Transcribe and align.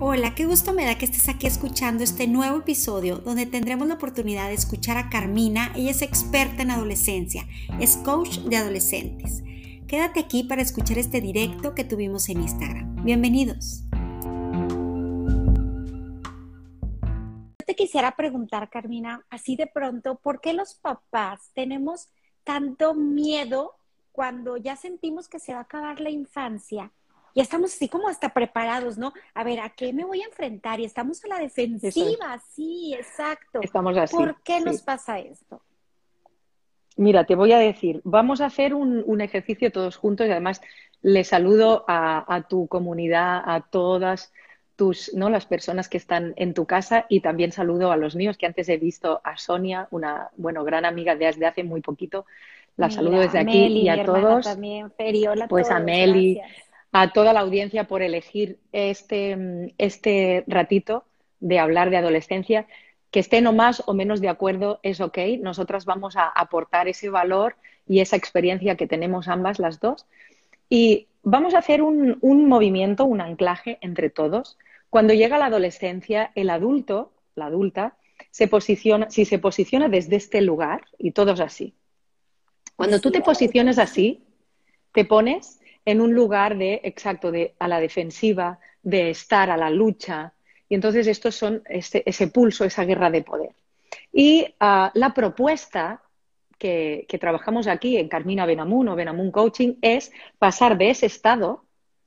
Hola, 0.00 0.32
qué 0.36 0.46
gusto 0.46 0.72
me 0.72 0.84
da 0.84 0.96
que 0.96 1.06
estés 1.06 1.28
aquí 1.28 1.48
escuchando 1.48 2.04
este 2.04 2.28
nuevo 2.28 2.58
episodio 2.58 3.16
donde 3.18 3.46
tendremos 3.46 3.88
la 3.88 3.94
oportunidad 3.94 4.46
de 4.46 4.54
escuchar 4.54 4.96
a 4.96 5.10
Carmina. 5.10 5.72
Ella 5.74 5.90
es 5.90 6.02
experta 6.02 6.62
en 6.62 6.70
adolescencia, 6.70 7.48
es 7.80 7.96
coach 7.96 8.38
de 8.42 8.58
adolescentes. 8.58 9.42
Quédate 9.88 10.20
aquí 10.20 10.44
para 10.44 10.62
escuchar 10.62 10.98
este 10.98 11.20
directo 11.20 11.74
que 11.74 11.82
tuvimos 11.82 12.28
en 12.28 12.42
Instagram. 12.42 13.02
Bienvenidos. 13.02 13.82
Yo 17.58 17.66
te 17.66 17.74
quisiera 17.74 18.14
preguntar, 18.14 18.70
Carmina, 18.70 19.26
así 19.30 19.56
de 19.56 19.66
pronto, 19.66 20.20
¿por 20.22 20.40
qué 20.40 20.52
los 20.52 20.74
papás 20.74 21.50
tenemos 21.54 22.08
tanto 22.44 22.94
miedo 22.94 23.74
cuando 24.12 24.58
ya 24.58 24.76
sentimos 24.76 25.28
que 25.28 25.40
se 25.40 25.54
va 25.54 25.58
a 25.58 25.62
acabar 25.62 26.00
la 26.00 26.10
infancia? 26.10 26.92
Ya 27.38 27.44
estamos 27.44 27.72
así 27.72 27.88
como 27.88 28.08
hasta 28.08 28.30
preparados, 28.30 28.98
¿no? 28.98 29.12
A 29.32 29.44
ver, 29.44 29.60
¿a 29.60 29.70
qué 29.70 29.92
me 29.92 30.04
voy 30.04 30.22
a 30.22 30.24
enfrentar? 30.24 30.80
Y 30.80 30.84
estamos 30.84 31.24
a 31.24 31.28
la 31.28 31.38
defensiva, 31.38 32.36
sí, 32.50 32.96
exacto. 32.98 33.60
Estamos 33.62 33.96
así. 33.96 34.16
¿Por 34.16 34.42
qué 34.42 34.60
nos 34.60 34.82
pasa 34.82 35.20
esto? 35.20 35.62
Mira, 36.96 37.26
te 37.26 37.36
voy 37.36 37.52
a 37.52 37.58
decir, 37.58 38.00
vamos 38.02 38.40
a 38.40 38.46
hacer 38.46 38.74
un, 38.74 39.20
ejercicio 39.20 39.70
todos 39.70 39.96
juntos 39.96 40.26
y 40.26 40.32
además 40.32 40.60
le 41.00 41.22
saludo 41.22 41.84
a, 41.86 42.44
tu 42.48 42.66
comunidad, 42.66 43.40
a 43.44 43.60
todas 43.60 44.32
tus, 44.74 45.14
¿no? 45.14 45.30
las 45.30 45.46
personas 45.46 45.88
que 45.88 45.96
están 45.96 46.34
en 46.34 46.54
tu 46.54 46.66
casa 46.66 47.06
y 47.08 47.20
también 47.20 47.52
saludo 47.52 47.92
a 47.92 47.96
los 47.96 48.16
míos, 48.16 48.36
que 48.36 48.46
antes 48.46 48.68
he 48.68 48.78
visto 48.78 49.20
a 49.22 49.36
Sonia, 49.36 49.86
una 49.92 50.30
bueno, 50.36 50.64
gran 50.64 50.84
amiga 50.84 51.14
desde 51.14 51.46
hace 51.46 51.62
muy 51.62 51.82
poquito. 51.82 52.26
La 52.76 52.90
saludo 52.90 53.20
desde 53.20 53.38
aquí 53.38 53.66
y 53.66 53.88
a 53.88 54.04
todos. 54.04 54.44
También, 54.44 54.92
pues 55.48 55.70
a 55.70 55.80
Meli, 55.80 56.40
a 56.92 57.12
toda 57.12 57.32
la 57.32 57.40
audiencia 57.40 57.84
por 57.84 58.02
elegir 58.02 58.58
este, 58.72 59.74
este 59.78 60.44
ratito 60.46 61.04
de 61.40 61.58
hablar 61.58 61.90
de 61.90 61.98
adolescencia. 61.98 62.66
Que 63.10 63.20
estén 63.20 63.46
o 63.46 63.52
más 63.52 63.82
o 63.86 63.94
menos 63.94 64.20
de 64.20 64.28
acuerdo 64.28 64.80
es 64.82 65.00
ok. 65.00 65.18
Nosotras 65.40 65.84
vamos 65.84 66.16
a 66.16 66.26
aportar 66.28 66.88
ese 66.88 67.08
valor 67.08 67.56
y 67.86 68.00
esa 68.00 68.16
experiencia 68.16 68.76
que 68.76 68.86
tenemos 68.86 69.28
ambas 69.28 69.58
las 69.58 69.80
dos. 69.80 70.06
Y 70.68 71.08
vamos 71.22 71.54
a 71.54 71.58
hacer 71.58 71.80
un, 71.80 72.18
un 72.20 72.46
movimiento, 72.46 73.04
un 73.04 73.20
anclaje 73.20 73.78
entre 73.80 74.10
todos. 74.10 74.58
Cuando 74.90 75.14
llega 75.14 75.38
la 75.38 75.46
adolescencia, 75.46 76.32
el 76.34 76.50
adulto, 76.50 77.12
la 77.34 77.46
adulta, 77.46 77.96
se 78.30 78.48
posiciona, 78.48 79.10
si 79.10 79.24
se 79.24 79.38
posiciona 79.38 79.88
desde 79.88 80.16
este 80.16 80.40
lugar, 80.42 80.82
y 80.98 81.12
todos 81.12 81.40
así. 81.40 81.74
Cuando 82.76 83.00
tú 83.00 83.10
te 83.10 83.20
posiciones 83.20 83.78
así, 83.78 84.24
te 84.92 85.04
pones 85.04 85.57
en 85.88 86.02
un 86.02 86.12
lugar 86.12 86.58
de, 86.58 86.82
exacto, 86.84 87.32
de 87.32 87.54
a 87.58 87.66
la 87.66 87.80
defensiva, 87.80 88.58
de 88.82 89.08
estar 89.08 89.48
a 89.48 89.56
la 89.56 89.70
lucha. 89.70 90.34
Y 90.68 90.74
entonces 90.74 91.06
estos 91.06 91.34
son 91.34 91.62
ese, 91.64 92.02
ese 92.04 92.28
pulso, 92.28 92.66
esa 92.66 92.84
guerra 92.84 93.10
de 93.10 93.22
poder. 93.22 93.52
Y 94.12 94.54
ah, 94.60 94.90
la 94.92 95.14
propuesta 95.14 96.02
que, 96.58 97.06
trabajamos 97.18 97.68
aquí 97.68 97.96
en 97.96 98.10
Carmina 98.10 98.44
Benamun 98.44 98.88
o 98.88 98.96
Benamun 98.96 99.30
Coaching 99.30 99.76
es 99.80 100.12
pasar 100.38 100.76
de 100.76 100.90
ese 100.90 101.06
estado 101.06 101.64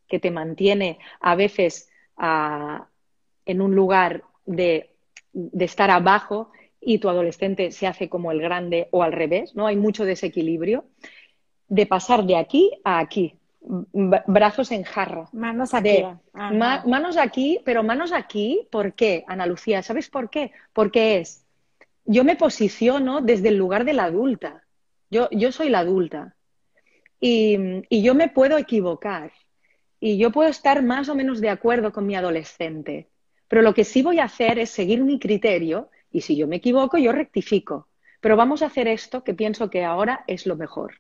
que 0.08 0.20
te 0.20 0.30
mantiene 0.30 1.00
a 1.20 1.34
veces 1.34 1.90
ah, 2.18 2.88
en 3.48 3.62
un 3.62 3.74
lugar 3.74 4.24
de, 4.46 4.92
de, 5.34 5.66
estar 5.66 5.90
abajo 5.90 6.52
y 6.80 7.00
tu 7.00 7.10
adolescente 7.10 7.72
se 7.72 7.88
hace 7.88 8.10
como 8.10 8.32
el 8.32 8.42
grande 8.42 8.90
o 8.92 9.02
al 9.02 9.12
revés, 9.12 9.56
¿no? 9.56 9.66
Hay 9.66 9.76
mucho 9.76 10.06
desequilibrio, 10.06 10.86
de 11.68 11.88
pasar 11.88 12.26
de 12.26 12.36
aquí 12.36 12.70
a 12.84 13.00
aquí, 13.00 13.41
brazos 13.62 14.72
en 14.72 14.84
jarra. 14.84 15.30
Manos 15.32 15.74
aquí. 15.74 16.04
manos 16.34 17.18
aquí, 17.18 17.60
pero 17.64 17.84
manos 17.84 18.12
aquí, 18.12 18.68
¿por 18.72 18.94
qué, 18.94 19.24
Ana 19.28 19.46
Lucía? 19.46 19.84
¿Sabes 19.84 20.10
por 20.10 20.30
qué? 20.30 20.52
Porque 20.74 21.20
es, 21.20 21.46
yo 22.06 22.24
me 22.24 22.36
posiciono 22.36 23.22
desde 23.22 23.50
el 23.50 23.58
lugar 23.58 23.86
de 23.86 23.94
la 23.94 24.06
adulta. 24.06 24.64
Yo, 25.10 25.30
yo 25.32 25.52
soy 25.52 25.70
la 25.70 25.80
adulta. 25.80 26.36
Y, 27.20 27.58
y 27.90 28.02
yo 28.02 28.16
me 28.16 28.30
puedo 28.30 28.58
equivocar. 28.58 29.32
Y 30.00 30.18
yo 30.18 30.32
puedo 30.32 30.50
estar 30.50 30.82
más 30.82 31.10
o 31.10 31.16
menos 31.16 31.40
de 31.42 31.50
acuerdo 31.50 31.92
con 31.92 32.08
mi 32.08 32.16
adolescente. 32.16 33.10
Pero 33.48 33.62
lo 33.62 33.74
que 33.74 33.84
sí 33.84 34.02
voy 34.02 34.20
a 34.20 34.24
hacer 34.24 34.58
es 34.58 34.72
seguir 34.72 35.04
mi 35.04 35.20
criterio 35.20 35.90
y 36.12 36.22
si 36.22 36.36
yo 36.36 36.48
me 36.48 36.56
equivoco, 36.56 36.98
yo 36.98 37.12
rectifico. 37.12 37.88
Pero 38.20 38.36
vamos 38.36 38.64
a 38.64 38.68
hacer 38.68 38.88
esto 38.88 39.24
que 39.24 39.34
pienso 39.34 39.70
que 39.70 39.84
ahora 39.84 40.24
es 40.28 40.48
lo 40.48 40.56
mejor 40.56 40.96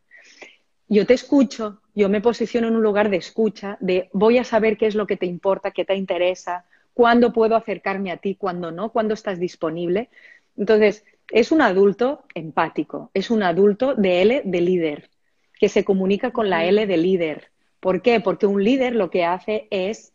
yo 0.91 1.05
te 1.05 1.13
escucho, 1.13 1.81
yo 1.95 2.09
me 2.09 2.19
posiciono 2.19 2.67
en 2.67 2.75
un 2.75 2.83
lugar 2.83 3.09
de 3.09 3.15
escucha, 3.15 3.77
de 3.79 4.09
voy 4.11 4.37
a 4.39 4.43
saber 4.43 4.75
qué 4.75 4.87
es 4.87 4.95
lo 4.95 5.07
que 5.07 5.15
te 5.15 5.25
importa, 5.25 5.71
qué 5.71 5.85
te 5.85 5.95
interesa, 5.95 6.65
cuándo 6.93 7.31
puedo 7.31 7.55
acercarme 7.55 8.11
a 8.11 8.17
ti, 8.17 8.35
cuándo 8.35 8.71
no, 8.71 8.91
cuándo 8.91 9.13
estás 9.13 9.39
disponible. 9.39 10.09
Entonces, 10.57 11.05
es 11.29 11.53
un 11.53 11.61
adulto 11.61 12.25
empático, 12.35 13.09
es 13.13 13.31
un 13.31 13.41
adulto 13.41 13.95
de 13.95 14.21
L 14.21 14.41
de 14.43 14.59
líder, 14.59 15.09
que 15.57 15.69
se 15.69 15.85
comunica 15.85 16.31
con 16.31 16.49
la 16.49 16.65
L 16.65 16.85
de 16.85 16.97
líder. 16.97 17.51
¿Por 17.79 18.01
qué? 18.01 18.19
Porque 18.19 18.45
un 18.45 18.61
líder 18.61 18.93
lo 18.93 19.09
que 19.09 19.23
hace 19.23 19.69
es 19.71 20.11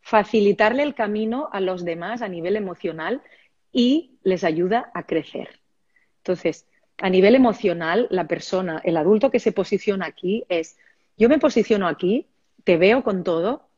facilitarle 0.00 0.84
el 0.84 0.94
camino 0.94 1.50
a 1.52 1.60
los 1.60 1.84
demás 1.84 2.22
a 2.22 2.28
nivel 2.28 2.56
emocional 2.56 3.20
y 3.72 4.16
les 4.22 4.42
ayuda 4.42 4.90
a 4.94 5.02
crecer. 5.02 5.60
Entonces, 6.22 6.66
a 6.98 7.10
nivel 7.10 7.34
emocional, 7.34 8.06
la 8.10 8.26
persona, 8.26 8.80
el 8.84 8.96
adulto 8.96 9.30
que 9.30 9.40
se 9.40 9.52
posiciona 9.52 10.06
aquí 10.06 10.44
es, 10.48 10.76
yo 11.16 11.28
me 11.28 11.38
posiciono 11.38 11.88
aquí, 11.88 12.26
te 12.64 12.76
veo 12.76 13.02
con 13.02 13.24
todo 13.24 13.68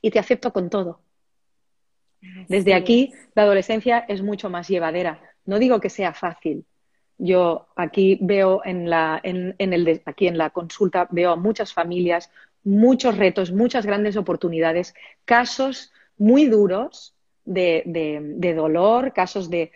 y 0.00 0.10
te 0.10 0.18
acepto 0.18 0.52
con 0.52 0.70
todo. 0.70 1.00
Desde 2.48 2.74
aquí, 2.74 3.12
la 3.34 3.42
adolescencia 3.42 3.98
es 4.08 4.22
mucho 4.22 4.48
más 4.48 4.68
llevadera. 4.68 5.20
No 5.44 5.58
digo 5.58 5.80
que 5.80 5.90
sea 5.90 6.14
fácil. 6.14 6.64
Yo 7.18 7.66
aquí 7.76 8.18
veo 8.20 8.62
en 8.64 8.88
la, 8.88 9.20
en, 9.22 9.54
el, 9.58 10.02
aquí 10.04 10.26
en 10.26 10.38
la 10.38 10.50
consulta, 10.50 11.06
veo 11.10 11.32
a 11.32 11.36
muchas 11.36 11.72
familias, 11.72 12.30
muchos 12.64 13.18
retos, 13.18 13.52
muchas 13.52 13.84
grandes 13.86 14.16
oportunidades, 14.16 14.94
casos 15.24 15.92
muy 16.16 16.46
duros 16.46 17.14
de, 17.44 18.54
dolor, 18.56 19.12
casos 19.12 19.50
de, 19.50 19.70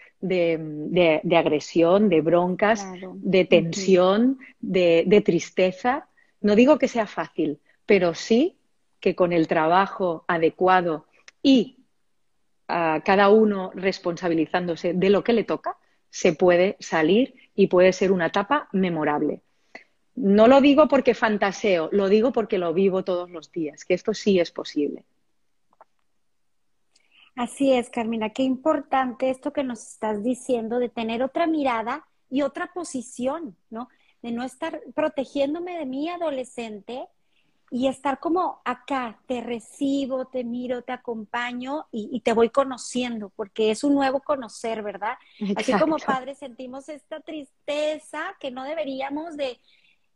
agresión, 1.36 2.08
de 2.08 2.20
broncas, 2.20 2.86
de 3.14 3.44
tensión, 3.44 4.38
de, 4.60 5.22
tristeza. 5.24 6.08
No 6.40 6.54
digo 6.54 6.78
que 6.78 6.88
sea 6.88 7.06
fácil, 7.06 7.60
pero 7.86 8.14
sí 8.14 8.56
que 9.00 9.14
con 9.14 9.32
el 9.32 9.46
trabajo 9.46 10.24
adecuado 10.26 11.06
y 11.42 11.76
cada 12.66 13.30
uno 13.30 13.70
responsabilizándose 13.74 14.92
de 14.92 15.10
lo 15.10 15.24
que 15.24 15.32
le 15.32 15.44
toca, 15.44 15.76
se 16.10 16.32
puede 16.32 16.76
salir 16.80 17.34
y 17.54 17.68
puede 17.68 17.92
ser 17.92 18.12
una 18.12 18.26
etapa 18.26 18.68
memorable. 18.72 19.42
No 20.14 20.48
lo 20.48 20.60
digo 20.60 20.88
porque 20.88 21.14
fantaseo, 21.14 21.88
lo 21.92 22.08
digo 22.08 22.32
porque 22.32 22.58
lo 22.58 22.74
vivo 22.74 23.04
todos 23.04 23.30
los 23.30 23.52
días, 23.52 23.84
que 23.84 23.94
esto 23.94 24.14
sí 24.14 24.40
es 24.40 24.50
posible. 24.50 25.04
Así 27.38 27.72
es, 27.72 27.88
Carmina, 27.88 28.30
qué 28.30 28.42
importante 28.42 29.30
esto 29.30 29.52
que 29.52 29.62
nos 29.62 29.80
estás 29.80 30.24
diciendo 30.24 30.80
de 30.80 30.88
tener 30.88 31.22
otra 31.22 31.46
mirada 31.46 32.04
y 32.28 32.42
otra 32.42 32.72
posición, 32.74 33.56
¿no? 33.70 33.88
De 34.22 34.32
no 34.32 34.42
estar 34.42 34.80
protegiéndome 34.92 35.78
de 35.78 35.86
mi 35.86 36.08
adolescente 36.08 37.06
y 37.70 37.86
estar 37.86 38.18
como 38.18 38.60
acá, 38.64 39.20
te 39.28 39.40
recibo, 39.40 40.24
te 40.24 40.42
miro, 40.42 40.82
te 40.82 40.90
acompaño 40.90 41.86
y, 41.92 42.18
te 42.22 42.32
voy 42.32 42.50
conociendo, 42.50 43.30
porque 43.36 43.70
es 43.70 43.84
un 43.84 43.94
nuevo 43.94 44.20
conocer, 44.20 44.82
¿verdad? 44.82 45.16
Así 45.54 45.72
como 45.74 45.98
padres 45.98 46.38
sentimos 46.38 46.88
esta 46.88 47.20
tristeza 47.20 48.34
que 48.40 48.50
no 48.50 48.64
deberíamos 48.64 49.36
de, 49.36 49.60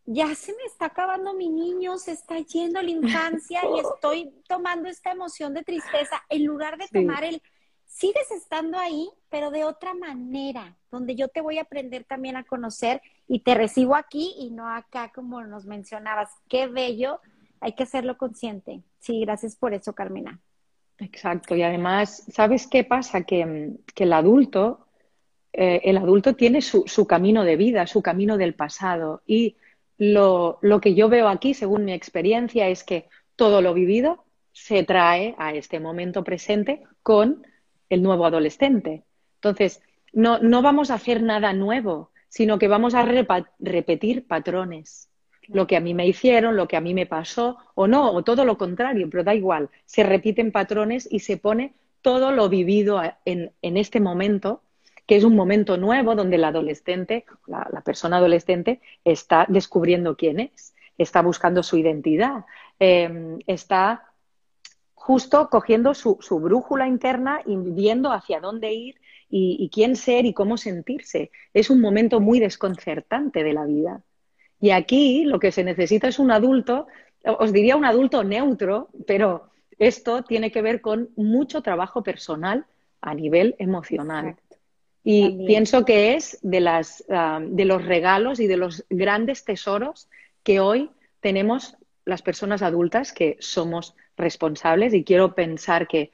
ya 0.04 0.34
se 0.34 0.52
me 0.52 0.64
está 0.64 0.86
acabando 0.86 1.34
mi 1.34 1.48
niño, 1.48 1.96
se 1.98 2.12
está 2.12 2.38
yendo 2.40 2.82
la 2.82 2.90
infancia 2.90 3.60
y 3.64 3.80
estoy 3.94 4.32
tomando 4.48 4.88
esta 4.88 5.12
emoción 5.12 5.54
de 5.54 5.62
tristeza 5.62 6.22
en 6.28 6.44
lugar 6.44 6.76
de 6.76 6.88
tomar 6.88 7.24
el, 7.24 7.40
sigues 7.86 8.30
estando 8.30 8.78
ahí, 8.78 9.08
pero 9.28 9.50
de 9.50 9.64
otra 9.64 9.94
manera, 9.94 10.76
donde 10.90 11.14
yo 11.14 11.28
te 11.28 11.40
voy 11.40 11.58
a 11.58 11.62
aprender 11.62 12.04
también 12.04 12.36
a 12.36 12.44
conocer 12.44 13.00
y 13.28 13.40
te 13.40 13.54
recibo 13.54 13.94
aquí 13.94 14.34
y 14.38 14.50
no 14.50 14.68
acá 14.68 15.12
como 15.14 15.42
nos 15.42 15.66
mencionabas. 15.66 16.30
Qué 16.48 16.66
bello, 16.66 17.20
hay 17.60 17.74
que 17.74 17.84
hacerlo 17.84 18.18
consciente. 18.18 18.82
Sí, 18.98 19.20
gracias 19.20 19.56
por 19.56 19.72
eso, 19.72 19.94
Carmina. 19.94 20.40
Exacto, 20.98 21.56
y 21.56 21.62
además, 21.62 22.24
¿sabes 22.28 22.66
qué 22.66 22.84
pasa? 22.84 23.22
Que, 23.22 23.76
el 23.96 24.12
adulto, 24.12 24.86
eh, 25.52 25.80
el 25.84 25.96
adulto 25.96 26.34
tiene 26.34 26.62
su, 26.62 26.84
su 26.86 27.06
camino 27.06 27.44
de 27.44 27.56
vida, 27.56 27.86
su 27.86 28.02
camino 28.02 28.36
del 28.36 28.54
pasado 28.54 29.22
y 29.26 29.56
lo, 30.10 30.80
que 30.80 30.94
yo 30.94 31.08
veo 31.08 31.28
aquí, 31.28 31.54
según 31.54 31.84
mi 31.84 31.92
experiencia, 31.92 32.68
es 32.68 32.82
que 32.82 33.08
todo 33.36 33.62
lo 33.62 33.72
vivido 33.72 34.24
se 34.52 34.82
trae 34.82 35.34
a 35.38 35.54
este 35.54 35.78
momento 35.78 36.24
presente 36.24 36.82
con 37.02 37.46
el 37.88 38.02
nuevo 38.02 38.26
adolescente. 38.26 39.04
Entonces, 39.36 39.80
no, 40.12 40.40
no 40.40 40.60
vamos 40.60 40.90
a 40.90 40.94
hacer 40.94 41.22
nada 41.22 41.52
nuevo, 41.52 42.10
sino 42.28 42.58
que 42.58 42.66
vamos 42.66 42.94
a 42.94 43.06
repetir 43.60 44.26
patrones. 44.26 45.08
Lo 45.46 45.66
que 45.66 45.76
a 45.76 45.80
mí 45.80 45.94
me 45.94 46.06
hicieron, 46.06 46.56
lo 46.56 46.66
que 46.66 46.76
a 46.76 46.80
mí 46.80 46.94
me 46.94 47.06
pasó, 47.06 47.58
o 47.74 47.86
no, 47.86 48.12
o 48.12 48.24
todo 48.24 48.44
lo 48.44 48.58
contrario, 48.58 49.08
pero 49.08 49.22
da 49.22 49.34
igual. 49.34 49.70
Se 49.84 50.02
repiten 50.02 50.50
patrones 50.50 51.06
y 51.10 51.20
se 51.20 51.36
pone 51.36 51.74
todo 52.00 52.32
lo 52.32 52.48
vivido 52.48 53.00
en, 53.24 53.52
este 53.62 54.00
momento, 54.00 54.62
que 55.06 55.16
es 55.16 55.24
un 55.24 55.34
momento 55.34 55.76
nuevo 55.76 56.14
donde 56.14 56.36
el 56.36 56.44
adolescente, 56.44 57.24
la, 57.46 57.82
persona 57.84 58.18
adolescente, 58.18 58.80
está 59.04 59.46
descubriendo 59.48 60.16
quién 60.16 60.40
es, 60.40 60.74
está 60.98 61.22
buscando 61.22 61.62
su 61.62 61.76
identidad, 61.76 62.44
em, 62.78 63.38
está 63.46 64.12
justo 64.94 65.48
cogiendo 65.50 65.94
su, 65.94 66.16
brújula 66.40 66.86
interna 66.86 67.40
y 67.44 67.56
viendo 67.56 68.12
hacia 68.12 68.40
dónde 68.40 68.72
ir 68.72 69.00
y, 69.28 69.68
quién 69.72 69.96
ser 69.96 70.26
y 70.26 70.32
cómo 70.32 70.56
sentirse. 70.56 71.32
Es 71.52 71.70
un 71.70 71.80
momento 71.80 72.20
muy 72.20 72.38
desconcertante 72.38 73.42
de 73.42 73.52
la 73.52 73.64
vida. 73.64 74.02
Y 74.60 74.70
aquí 74.70 75.24
lo 75.24 75.40
que 75.40 75.50
se 75.50 75.64
necesita 75.64 76.06
es 76.06 76.20
un 76.20 76.30
adulto, 76.30 76.86
os 77.24 77.52
diría 77.52 77.74
un 77.74 77.84
adulto 77.84 78.22
neutro, 78.22 78.90
pero 79.06 79.50
esto 79.78 80.22
tiene 80.22 80.52
que 80.52 80.62
ver 80.62 80.80
con 80.80 81.10
mucho 81.16 81.62
trabajo 81.62 82.04
personal 82.04 82.66
a 83.00 83.14
nivel 83.14 83.56
emocional. 83.58 84.36
Y 85.04 85.46
pienso 85.46 85.84
que 85.84 86.14
es 86.14 86.38
de, 86.42 86.60
las, 86.60 87.04
de 87.08 87.64
los 87.64 87.84
regalos 87.84 88.38
y 88.38 88.46
de 88.46 88.56
los 88.56 88.84
grandes 88.88 89.44
tesoros 89.44 90.08
que 90.44 90.60
hoy 90.60 90.90
tenemos 91.20 91.76
las 92.04 92.22
personas 92.22 92.62
adultas 92.62 93.12
que 93.12 93.36
somos 93.40 93.94
responsables 94.16 94.94
y 94.94 95.04
quiero 95.04 95.34
pensar 95.34 95.88
que, 95.88 96.12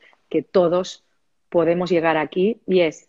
todos 0.53 1.05
podemos 1.49 1.91
llegar 1.91 2.19
aquí 2.19 2.61
y 2.67 2.81
es 2.81 3.09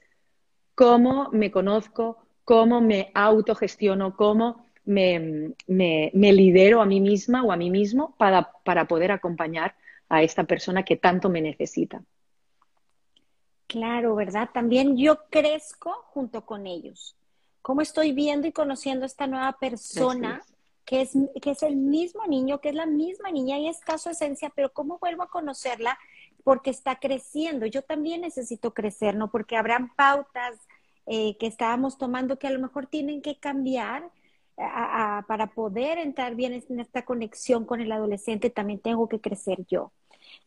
cómo 0.73 1.29
me 1.33 1.51
conozco, 1.51 2.17
cómo 2.45 2.79
me 2.79 3.11
autogestiono, 3.13 4.15
cómo 4.15 4.65
me, 4.85 5.53
lidero 5.67 6.81
a 6.81 6.85
mí 6.85 7.01
misma 7.01 7.43
o 7.43 7.51
a 7.51 7.57
mí 7.57 7.69
mismo 7.69 8.15
para, 8.17 8.53
para 8.63 8.87
poder 8.87 9.11
acompañar 9.11 9.75
a 10.07 10.23
esta 10.23 10.45
persona 10.45 10.83
que 10.83 10.95
tanto 10.95 11.29
me 11.29 11.41
necesita. 11.41 12.01
Claro, 13.69 14.15
¿verdad? 14.15 14.49
También 14.51 14.97
yo 14.97 15.19
crezco 15.29 15.93
junto 16.07 16.43
con 16.43 16.65
ellos. 16.65 17.15
¿Cómo 17.61 17.81
estoy 17.81 18.13
viendo 18.13 18.47
y 18.47 18.51
conociendo 18.51 19.03
a 19.03 19.05
esta 19.05 19.27
nueva 19.27 19.53
persona? 19.59 20.41
que 20.85 21.01
es, 21.01 21.11
que 21.39 21.51
es 21.51 21.61
el 21.61 21.75
mismo 21.75 22.25
niño, 22.25 22.61
que 22.61 22.69
es 22.69 22.75
la 22.75 22.87
misma 22.87 23.29
niña 23.29 23.59
y 23.59 23.67
es 23.67 23.79
caso 23.81 24.09
esencia, 24.09 24.51
pero 24.55 24.73
¿cómo 24.73 24.97
vuelvo 24.97 25.21
a 25.21 25.29
conocerla? 25.29 25.99
Porque 26.43 26.71
está 26.71 26.95
creciendo. 26.95 27.67
Yo 27.67 27.83
también 27.83 28.21
necesito 28.21 28.73
crecer, 28.73 29.13
¿no? 29.13 29.29
Porque 29.29 29.55
habrán 29.55 29.93
pautas 29.93 30.55
eh, 31.05 31.37
que 31.37 31.45
estábamos 31.45 31.99
tomando 31.99 32.39
que 32.39 32.47
a 32.47 32.51
lo 32.51 32.57
mejor 32.57 32.87
tienen 32.87 33.21
que 33.21 33.37
cambiar 33.37 34.09
para 35.27 35.51
poder 35.53 35.99
entrar 35.99 36.33
bien 36.33 36.53
en 36.53 36.79
esta 36.79 37.05
conexión 37.05 37.65
con 37.65 37.81
el 37.81 37.91
adolescente. 37.91 38.49
También 38.49 38.79
tengo 38.79 39.07
que 39.07 39.21
crecer 39.21 39.67
yo. 39.67 39.91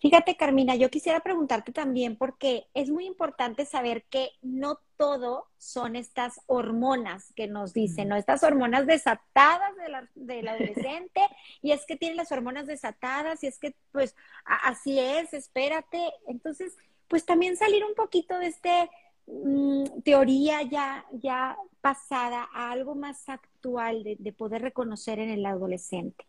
Fíjate, 0.03 0.37
Carmina, 0.37 0.75
yo 0.75 0.91
quisiera 0.91 1.21
preguntarte 1.21 1.71
también 1.71 2.17
porque 2.17 2.67
es 2.75 2.91
muy 2.91 3.07
importante 3.07 3.65
saber 3.65 4.03
que 4.11 4.31
no 4.43 4.81
todo 4.97 5.47
son 5.59 5.95
estas 5.95 6.41
hormonas 6.47 7.33
que 7.37 7.47
nos 7.47 7.73
dicen, 7.73 8.09
¿no? 8.09 8.17
Estas 8.17 8.43
hormonas 8.43 8.85
desatadas 8.89 9.71
del 10.17 10.49
adolescente 10.49 11.21
y 11.63 11.71
es 11.71 11.87
que 11.87 11.97
tiene 11.97 12.17
las 12.17 12.33
hormonas 12.33 12.67
desatadas 12.67 13.45
y 13.45 13.47
es 13.47 13.61
que 13.61 13.77
pues 13.93 14.17
así 14.45 14.99
es, 14.99 15.35
espérate. 15.35 16.13
Entonces, 16.27 16.77
pues 17.07 17.25
también 17.25 17.57
salir 17.57 17.85
un 17.85 17.95
poquito 17.95 18.37
de 18.41 18.49
este 18.49 18.91
mm, 19.29 20.01
teoría 20.03 20.63
ya, 20.63 21.07
ya 21.13 21.57
pasada 21.81 22.49
a 22.53 22.73
algo 22.73 22.97
más 22.97 23.29
actual 23.29 24.03
de 24.03 24.33
poder 24.33 24.63
reconocer 24.63 25.21
en 25.21 25.31
el 25.31 25.47
adolescente. 25.47 26.27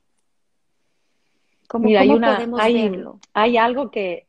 Mira, 1.80 2.02
hay, 2.02 2.10
una, 2.10 2.38
hay, 3.34 3.58
algo 3.58 3.90
que, 3.92 4.28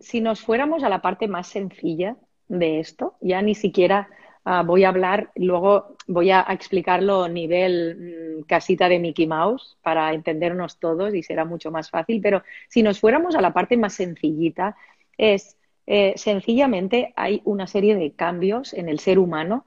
si 0.00 0.20
nos 0.20 0.40
fuéramos 0.40 0.82
a 0.82 0.88
la 0.88 1.02
parte 1.02 1.28
más 1.28 1.48
sencilla 1.48 2.16
de 2.48 2.80
esto, 2.80 3.16
ya 3.20 3.42
ni 3.42 3.54
siquiera 3.54 4.08
ah, 4.44 4.62
voy 4.62 4.84
a 4.84 4.88
hablar, 4.88 5.30
luego 5.36 5.96
voy 6.06 6.30
a, 6.30 6.40
explicarlo 6.50 7.24
a 7.24 7.28
nivel 7.28 8.38
mm, 8.40 8.42
casita 8.44 8.88
de 8.88 8.98
Mickey 8.98 9.26
Mouse 9.26 9.76
para 9.82 10.12
entendernos 10.12 10.78
todos 10.78 11.14
y 11.14 11.22
será 11.22 11.44
mucho 11.44 11.70
más 11.70 11.90
fácil, 11.90 12.20
pero 12.22 12.42
si 12.68 12.82
nos 12.82 13.00
fuéramos 13.00 13.34
a 13.34 13.40
la 13.40 13.52
parte 13.52 13.76
más 13.76 13.94
sencillita, 13.94 14.76
es 15.18 15.56
eh, 15.86 16.14
sencillamente 16.16 17.12
hay 17.16 17.42
una 17.44 17.66
serie 17.66 17.96
de 17.96 18.12
cambios 18.12 18.72
en 18.74 18.88
el 18.88 19.00
ser 19.00 19.18
humano, 19.18 19.66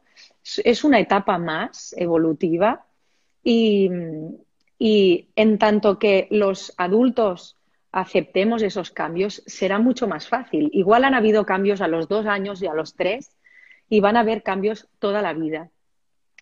es 0.64 0.84
una 0.84 1.00
etapa 1.00 1.38
más 1.38 1.94
evolutiva 1.98 2.86
y, 3.44 3.90
y 4.78 5.30
en 5.36 5.58
tanto 5.58 6.00
que 6.00 6.28
los 6.32 6.74
adultos 6.78 7.58
aceptemos 7.92 8.64
esos 8.64 8.90
cambios, 8.92 9.44
será 9.46 9.80
mucho 9.80 10.08
más 10.08 10.28
fácil. 10.28 10.70
Igual 10.74 11.04
han 11.04 11.14
habido 11.14 11.46
cambios 11.46 11.80
a 11.80 11.88
los 11.88 12.08
dos 12.08 12.26
años 12.26 12.62
y 12.62 12.68
a 12.68 12.74
los 12.74 12.96
tres 12.96 13.36
y 13.88 14.00
van 14.00 14.18
a 14.18 14.22
haber 14.22 14.42
cambios 14.42 14.90
toda 15.00 15.22
la 15.22 15.34
vida. 15.34 15.70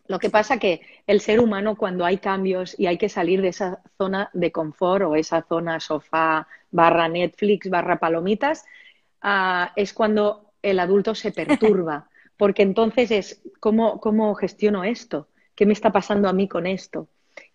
Lo 0.08 0.18
que 0.20 0.30
pasa 0.30 0.60
que 0.60 0.82
el 1.08 1.22
ser 1.22 1.40
humano 1.40 1.76
cuando 1.76 2.06
hay 2.06 2.18
cambios 2.18 2.78
y 2.80 2.88
hay 2.88 2.98
que 2.98 3.10
salir 3.10 3.42
de 3.42 3.50
esa 3.50 3.82
zona 3.98 4.30
de 4.34 4.52
confort 4.52 5.04
o 5.04 5.16
esa 5.16 5.42
zona 5.44 5.80
sofá 5.80 6.48
barra 6.72 7.08
Netflix 7.08 7.70
barra 7.70 8.00
palomitas, 8.00 8.66
ah, 9.22 9.74
es 9.76 9.94
cuando 9.94 10.54
el 10.62 10.80
adulto 10.80 11.16
se 11.16 11.32
perturba, 11.32 12.10
porque 12.38 12.64
entonces 12.64 13.12
es 13.12 13.42
¿cómo, 13.60 14.00
¿cómo 14.00 14.34
gestiono 14.36 14.84
esto? 14.84 15.28
¿Qué 15.56 15.66
me 15.66 15.74
está 15.74 15.92
pasando 15.92 16.28
a 16.28 16.34
mí 16.34 16.48
con 16.48 16.66
esto? 16.66 17.08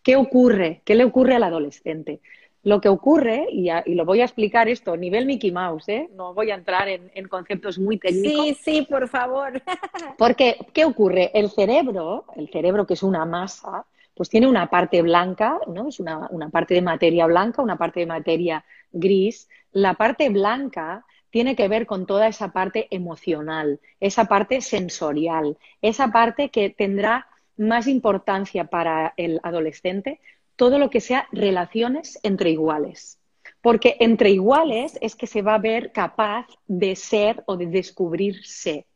¿Qué 0.07 0.15
ocurre? 0.15 0.83
¿Qué 0.85 0.95
le 0.95 1.03
ocurre 1.03 1.35
al 1.35 1.43
adolescente? 1.43 2.21
Lo 2.63 2.81
que 2.81 2.89
ocurre, 2.89 3.49
y, 3.51 3.69
lo 3.93 4.05
voy 4.05 4.21
a 4.21 4.25
explicar 4.25 4.69
esto 4.69 4.93
a 4.93 4.97
nivel 4.97 5.27
Mickey 5.27 5.51
Mouse, 5.51 5.89
¿eh? 5.89 6.09
no 6.15 6.33
voy 6.33 6.53
a 6.53 6.55
entrar 6.55 6.87
en, 6.87 7.27
conceptos 7.27 7.77
muy 7.77 7.99
técnicos. 7.99 8.47
Sí, 8.47 8.55
sí, 8.63 8.83
por 8.89 9.09
favor. 9.09 9.61
Porque, 10.17 10.59
¿qué 10.73 10.85
ocurre? 10.85 11.33
El 11.35 11.51
cerebro, 11.51 12.25
el 12.37 12.49
cerebro 12.51 12.87
que 12.87 12.95
es 12.95 13.03
una 13.03 13.25
masa, 13.25 13.85
pues 14.15 14.29
tiene 14.29 14.47
una 14.47 14.69
parte 14.69 15.03
blanca, 15.03 15.59
¿no? 15.67 15.89
Es 15.89 15.99
una, 15.99 16.29
una 16.31 16.51
parte 16.51 16.75
de 16.75 16.83
materia 16.83 17.27
blanca, 17.27 17.61
una 17.61 17.77
parte 17.77 17.99
de 17.99 18.07
materia 18.07 18.65
gris. 18.93 19.49
La 19.73 19.95
parte 19.95 20.29
blanca 20.29 21.05
tiene 21.31 21.57
que 21.57 21.67
ver 21.67 21.85
con 21.85 22.07
toda 22.07 22.29
esa 22.29 22.53
parte 22.53 22.87
emocional, 22.93 23.81
esa 23.99 24.27
parte 24.27 24.61
sensorial, 24.61 25.59
esa 25.83 26.13
parte 26.13 26.51
que 26.51 26.71
tendrá 26.71 27.27
más 27.57 27.87
importancia 27.87 28.65
para 28.65 29.15
el 29.17 29.41
adolescente 29.43 30.21
todo 30.57 30.79
lo 30.79 30.91
que 30.91 31.01
sea 31.01 31.29
relaciones 31.33 32.19
entre 32.23 32.51
iguales. 32.51 33.19
Porque 33.61 33.97
entre 34.01 34.31
iguales 34.31 34.99
es 35.01 35.15
que 35.15 35.27
se 35.27 35.43
va 35.43 35.55
a 35.55 35.59
ver 35.59 35.93
capaz 35.93 36.47
de 36.67 36.97
ser 36.97 37.43
o 37.47 37.57
de 37.57 37.67
descubrirse. 37.67 38.87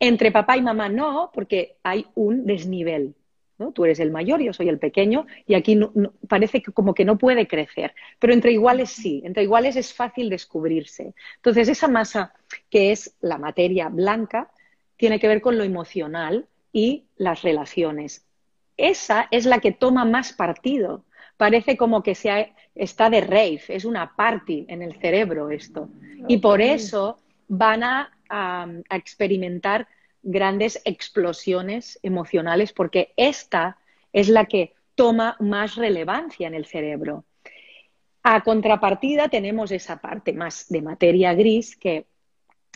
Entre 0.00 0.32
papá 0.32 0.56
y 0.56 0.62
mamá 0.62 0.88
no, 0.88 1.30
porque 1.32 1.76
hay 1.82 2.06
un 2.14 2.44
desnivel. 2.46 3.14
¿no? 3.58 3.72
Tú 3.72 3.84
eres 3.84 4.00
el 4.00 4.10
mayor, 4.10 4.40
yo 4.40 4.52
soy 4.52 4.68
el 4.68 4.78
pequeño, 4.78 5.26
y 5.46 5.54
aquí 5.54 5.78
parece 6.28 6.62
que 6.62 6.72
como 6.72 6.94
que 6.94 7.04
no 7.04 7.18
puede 7.18 7.46
crecer. 7.46 7.94
Pero 8.18 8.32
entre 8.32 8.52
iguales 8.52 8.90
sí, 8.90 9.22
entre 9.24 9.44
iguales 9.44 9.76
es 9.76 9.92
fácil 9.92 10.28
descubrirse. 10.30 11.14
Entonces, 11.36 11.68
esa 11.68 11.86
masa 11.86 12.34
que 12.70 12.92
es 12.92 13.14
la 13.20 13.38
materia 13.38 13.88
blanca 13.88 14.50
tiene 14.96 15.20
que 15.20 15.28
ver 15.28 15.40
con 15.40 15.58
lo 15.58 15.64
emocional, 15.64 16.46
y 16.72 17.04
las 17.16 17.42
relaciones. 17.42 18.26
Esa 18.76 19.28
es 19.30 19.44
la 19.44 19.60
que 19.60 19.72
toma 19.72 20.04
más 20.04 20.32
partido. 20.32 21.04
Parece 21.36 21.76
como 21.76 22.02
que 22.02 22.14
se 22.14 22.52
está 22.74 23.10
de 23.10 23.20
rave, 23.20 23.62
es 23.68 23.84
una 23.84 24.16
party 24.16 24.66
en 24.68 24.82
el 24.82 24.98
cerebro 24.98 25.50
esto. 25.50 25.88
Y 26.28 26.38
por 26.38 26.60
eso 26.60 27.18
van 27.48 27.82
a, 27.82 28.10
experimentar 28.90 29.86
grandes 30.22 30.80
explosiones 30.86 31.98
emocionales 32.02 32.72
porque 32.72 33.12
esta 33.18 33.76
es 34.10 34.30
la 34.30 34.46
que 34.46 34.72
toma 34.94 35.36
más 35.38 35.74
relevancia 35.74 36.46
en 36.46 36.54
el 36.54 36.64
cerebro. 36.64 37.26
A 38.22 38.42
contrapartida 38.42 39.28
tenemos 39.28 39.70
esa 39.70 40.00
parte 40.00 40.32
más 40.32 40.66
de 40.70 40.80
materia 40.80 41.34
gris 41.34 41.76
que, 41.76 42.06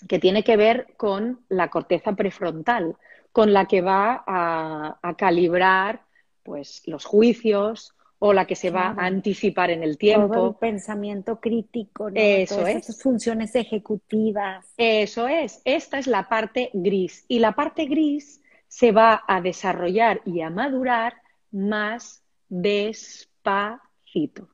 que 0.07 0.19
tiene 0.19 0.45
que 0.45 0.59
ver 0.59 0.89
con 0.99 1.41
la 1.49 1.71
corteza 1.71 2.13
prefrontal, 2.13 2.97
con 3.37 3.53
la 3.53 3.67
que 3.67 3.83
va 3.83 4.25
a, 4.27 5.15
calibrar 5.19 6.01
pues, 6.43 6.81
los 6.87 7.05
juicios 7.05 7.93
o 8.19 8.33
la 8.33 8.47
que 8.47 8.57
se 8.57 8.71
va 8.71 8.95
a 8.97 9.05
anticipar 9.05 9.69
en 9.69 9.83
el 9.83 9.99
tiempo. 9.99 10.33
Todo 10.33 10.49
el 10.49 10.55
pensamiento 10.55 11.39
crítico, 11.39 12.09
Eso 12.15 12.67
es. 12.67 12.77
Esas 12.77 13.03
funciones 13.03 13.55
ejecutivas. 13.55 14.65
Eso 14.79 15.29
es. 15.29 15.61
Esta 15.67 15.99
es 15.99 16.07
la 16.07 16.31
parte 16.31 16.71
gris. 16.73 17.27
Y 17.29 17.41
la 17.41 17.53
parte 17.53 17.85
gris 17.85 18.41
se 18.69 18.91
va 18.91 19.23
a 19.29 19.43
desarrollar 19.43 20.23
y 20.25 20.41
a 20.41 20.49
madurar 20.49 21.17
más 21.51 22.23
despacito, 22.49 24.49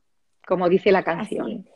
como 0.45 0.67
dice 0.67 0.91
la 0.91 1.05
canción. 1.05 1.69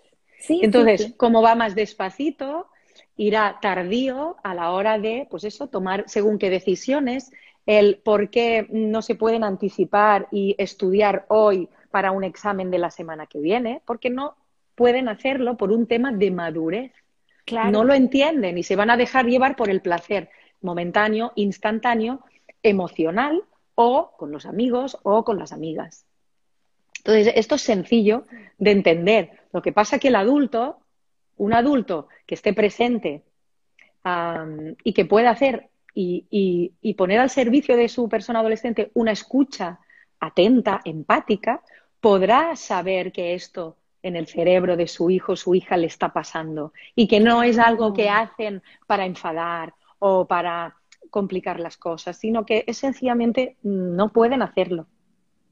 Entonces, 0.50 1.14
como 1.16 1.42
va 1.42 1.56
más 1.56 1.74
despacito, 1.74 2.68
irá 3.16 3.60
tardío 3.62 4.38
a 4.44 4.54
la 4.54 4.72
hora 4.72 5.00
de, 5.00 5.28
pues 5.30 5.44
eso, 5.44 5.68
tomar 5.68 6.06
según 6.08 6.38
qué 6.38 6.50
decisiones, 6.50 7.32
el 7.66 7.98
por 7.98 8.30
qué 8.30 8.68
no 8.70 9.02
se 9.02 9.16
pueden 9.16 9.44
anticipar 9.44 10.28
y 10.32 10.56
estudiar 10.58 11.26
hoy 11.28 11.70
para 11.92 12.12
un 12.12 12.24
examen 12.24 12.72
de 12.72 12.80
la 12.80 12.92
semana 12.92 13.28
que 13.28 13.40
viene, 13.40 13.82
porque 13.86 14.10
no 14.10 14.36
pueden 14.76 15.10
hacerlo 15.10 15.58
por 15.58 15.72
un 15.72 15.88
tema 15.88 16.12
de 16.12 16.32
madurez. 16.32 16.92
no 17.72 17.84
lo 17.84 17.94
entienden 17.94 18.58
y 18.58 18.64
se 18.64 18.76
van 18.76 18.90
a 18.90 18.98
dejar 18.98 19.26
llevar 19.26 19.56
por 19.56 19.70
el 19.70 19.82
placer 19.82 20.30
momentáneo, 20.62 21.32
instantáneo, 21.36 22.22
emocional 22.64 23.44
o 23.76 24.12
con 24.18 24.32
los 24.32 24.46
amigos 24.46 24.98
o 25.04 25.24
con 25.24 25.38
las 25.40 25.52
amigas. 25.52 26.06
Entonces, 27.00 27.34
esto 27.36 27.56
es 27.56 27.62
sencillo 27.62 28.26
de 28.58 28.72
entender. 28.72 29.32
Lo 29.54 29.62
que 29.62 29.72
pasa 29.72 29.96
es 29.96 30.02
que 30.02 30.10
el 30.10 30.16
adulto, 30.16 30.80
un 31.38 31.54
adulto 31.54 32.08
que 32.26 32.36
esté 32.36 32.54
presente 32.54 33.24
y 34.84 34.94
que 34.94 35.06
pueda 35.06 35.32
hacer 35.32 35.70
y, 35.94 36.94
poner 36.98 37.20
al 37.20 37.30
servicio 37.30 37.76
de 37.76 37.90
su 37.90 38.08
persona 38.08 38.40
adolescente 38.40 38.92
una 38.94 39.12
escucha 39.12 39.80
atenta, 40.20 40.82
empática, 40.86 41.62
podrá 42.00 42.56
saber 42.56 43.12
que 43.12 43.34
esto 43.34 43.78
en 44.04 44.16
el 44.16 44.28
cerebro 44.28 44.78
de 44.78 44.88
su 44.88 45.10
hijo 45.10 45.34
o 45.34 45.36
su 45.36 45.56
hija 45.56 45.76
le 45.76 45.88
está 45.88 46.14
pasando 46.14 46.72
y 46.96 47.08
que 47.08 47.20
no 47.20 47.44
es 47.44 47.60
algo 47.60 47.94
que 47.94 48.10
hacen 48.10 48.62
para 48.86 49.06
enfadar 49.06 49.74
o 50.00 50.26
para 50.26 50.76
complicar 51.10 51.60
las 51.60 51.78
cosas, 51.78 52.18
sino 52.18 52.46
que 52.46 52.64
es 52.68 52.78
sencillamente 52.78 53.58
no 53.64 54.10
pueden 54.10 54.42
hacerlo. 54.42 54.88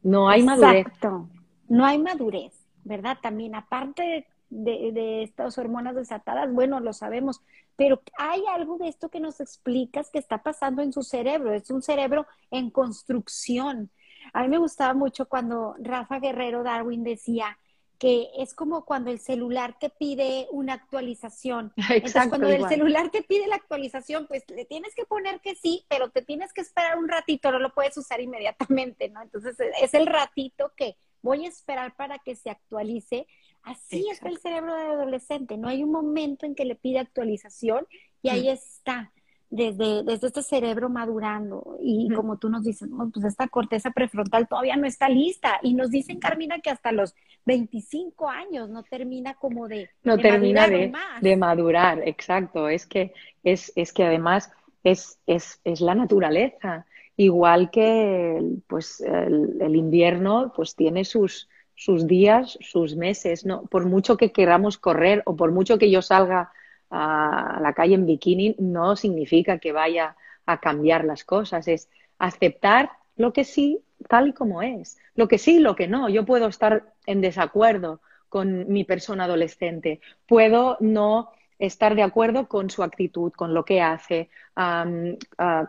No 0.04 0.30
hay 0.30 0.42
Exacto. 0.42 1.10
madurez. 1.10 1.36
No 1.68 1.86
hay 1.86 1.98
madurez, 1.98 2.54
¿verdad? 2.84 3.18
También, 3.22 3.56
aparte 3.56 4.04
de, 4.04 4.28
de, 4.64 5.24
estas 5.24 5.58
hormonas 5.58 5.96
desatadas, 5.96 6.52
bueno, 6.52 6.80
lo 6.80 6.94
sabemos, 6.94 7.42
pero 7.76 8.02
hay 8.18 8.44
algo 8.54 8.78
de 8.78 8.88
esto 8.88 9.10
que 9.10 9.20
nos 9.20 9.40
explicas 9.40 10.10
que 10.12 10.20
está 10.20 10.44
pasando 10.44 10.82
en 10.82 10.94
su 10.94 11.04
cerebro. 11.04 11.54
Es 11.54 11.70
un 11.70 11.82
cerebro 11.82 12.26
en 12.52 12.70
construcción. 12.70 13.92
A 14.34 14.44
mí 14.44 14.50
me 14.50 14.58
gustaba 14.58 14.94
mucho 14.94 15.28
cuando 15.28 15.76
Rafa 15.80 16.20
Guerrero 16.20 16.64
Darwin 16.64 17.04
decía, 17.04 17.58
que 17.98 18.30
es 18.38 18.54
como 18.54 18.84
cuando 18.86 19.10
el 19.10 19.20
celular 19.20 19.78
te 19.80 19.90
pide 19.90 20.48
una 20.52 20.74
actualización. 20.74 21.74
Entonces, 21.90 22.28
cuando 22.28 22.50
el 22.50 22.68
celular 22.68 23.10
te 23.10 23.24
pide 23.24 23.48
la 23.48 23.56
actualización, 23.56 24.28
pues 24.28 24.44
le 24.50 24.66
tienes 24.66 24.94
que 24.96 25.06
poner 25.06 25.40
que 25.40 25.56
sí, 25.56 25.86
pero 25.90 26.10
te 26.10 26.22
tienes 26.22 26.52
que 26.52 26.62
esperar 26.62 26.98
un 26.98 27.08
ratito, 27.08 27.52
no 27.52 27.60
lo 27.60 27.74
puedes 27.74 27.98
usar 27.98 28.20
inmediatamente, 28.22 29.10
¿no? 29.10 29.22
Entonces, 29.22 29.56
es 29.82 29.94
el 29.94 30.08
ratito 30.08 30.74
que 30.76 30.98
voy 31.22 31.46
a 31.46 31.50
esperar 31.50 31.96
para 31.96 32.20
que 32.20 32.36
se 32.36 32.50
actualice. 32.50 33.28
Así 33.66 34.08
es 34.12 34.22
el 34.24 34.38
cerebro 34.38 34.76
del 34.76 34.92
adolescente, 34.92 35.58
no 35.58 35.68
hay 35.68 35.84
un 35.84 35.92
momento 35.92 36.46
en 36.46 36.56
que 36.56 36.66
le 36.66 36.76
pide 36.76 37.00
actualización 37.00 37.88
y 38.22 38.30
ahí 38.30 38.48
mm. 38.48 38.54
está 38.54 39.12
desde, 39.50 40.04
desde 40.04 40.28
este 40.28 40.44
cerebro 40.44 40.90
madurando. 40.90 41.78
Y 41.82 42.10
como 42.14 42.38
tú 42.38 42.50
nos 42.50 42.64
dices, 42.64 42.90
pues 43.14 43.26
esta 43.26 43.48
corteza 43.48 43.92
prefrontal 43.92 44.48
todavía 44.48 44.76
no 44.76 44.86
está 44.86 45.10
lista. 45.10 45.60
Y 45.62 45.74
nos 45.74 45.92
dicen, 45.92 46.20
Carmina, 46.20 46.60
que 46.60 46.70
hasta 46.70 46.92
los 46.92 47.16
25 47.46 48.30
años 48.30 48.70
no 48.70 48.84
termina 48.84 49.36
como 49.36 49.68
de... 49.68 49.90
No 50.04 50.18
termina 50.18 50.68
de, 50.68 50.92
de, 51.22 51.38
madurar, 51.38 52.02
exacto. 52.08 52.68
Es 52.68 52.86
que, 52.86 53.14
es, 53.44 53.72
es 53.76 53.94
que 53.94 54.04
además 54.04 54.52
es, 54.84 55.20
es, 55.26 55.62
es 55.64 55.82
la 55.82 55.96
naturaleza. 55.96 56.86
Igual 57.18 57.72
que 57.72 58.42
pues, 58.68 59.00
el, 59.02 59.58
el 59.62 59.76
invierno 59.76 60.52
pues 60.56 60.76
tiene 60.76 61.06
sus, 61.06 61.48
sus 61.76 62.08
días, 62.08 62.58
sus 62.62 62.96
meses, 62.96 63.46
¿no? 63.46 63.64
Por 63.64 63.86
mucho 63.86 64.18
que 64.18 64.32
queramos 64.32 64.78
correr 64.78 65.22
o 65.26 65.36
por 65.36 65.52
mucho 65.52 65.78
que 65.78 65.92
yo 65.92 66.02
salga 66.02 66.52
a 66.90 67.60
la 67.62 67.74
calle 67.74 67.96
en 67.96 68.06
bikini 68.06 68.56
no 68.60 68.96
significa 68.96 69.58
que 69.58 69.72
vaya 69.72 70.16
a 70.46 70.60
cambiar 70.60 71.04
las 71.04 71.24
cosas, 71.24 71.68
es 71.68 71.90
aceptar 72.20 72.92
lo 73.18 73.34
que 73.34 73.44
sí 73.44 73.82
tal 74.08 74.30
y 74.30 74.34
como 74.34 74.62
es, 74.62 74.98
lo 75.16 75.28
que 75.28 75.38
sí, 75.38 75.60
lo 75.60 75.76
que 75.76 75.88
no. 75.88 76.10
Yo 76.10 76.26
puedo 76.26 76.48
estar 76.48 76.94
en 77.06 77.22
desacuerdo 77.22 78.02
con 78.30 78.68
mi 78.72 78.84
persona 78.84 79.26
adolescente, 79.26 80.00
puedo 80.28 80.78
no 80.80 81.32
estar 81.58 81.96
de 81.96 82.04
acuerdo 82.04 82.48
con 82.48 82.70
su 82.70 82.84
actitud, 82.84 83.32
con 83.32 83.54
lo 83.54 83.64
que 83.64 83.82
hace, 83.82 84.30
ah, 84.56 84.86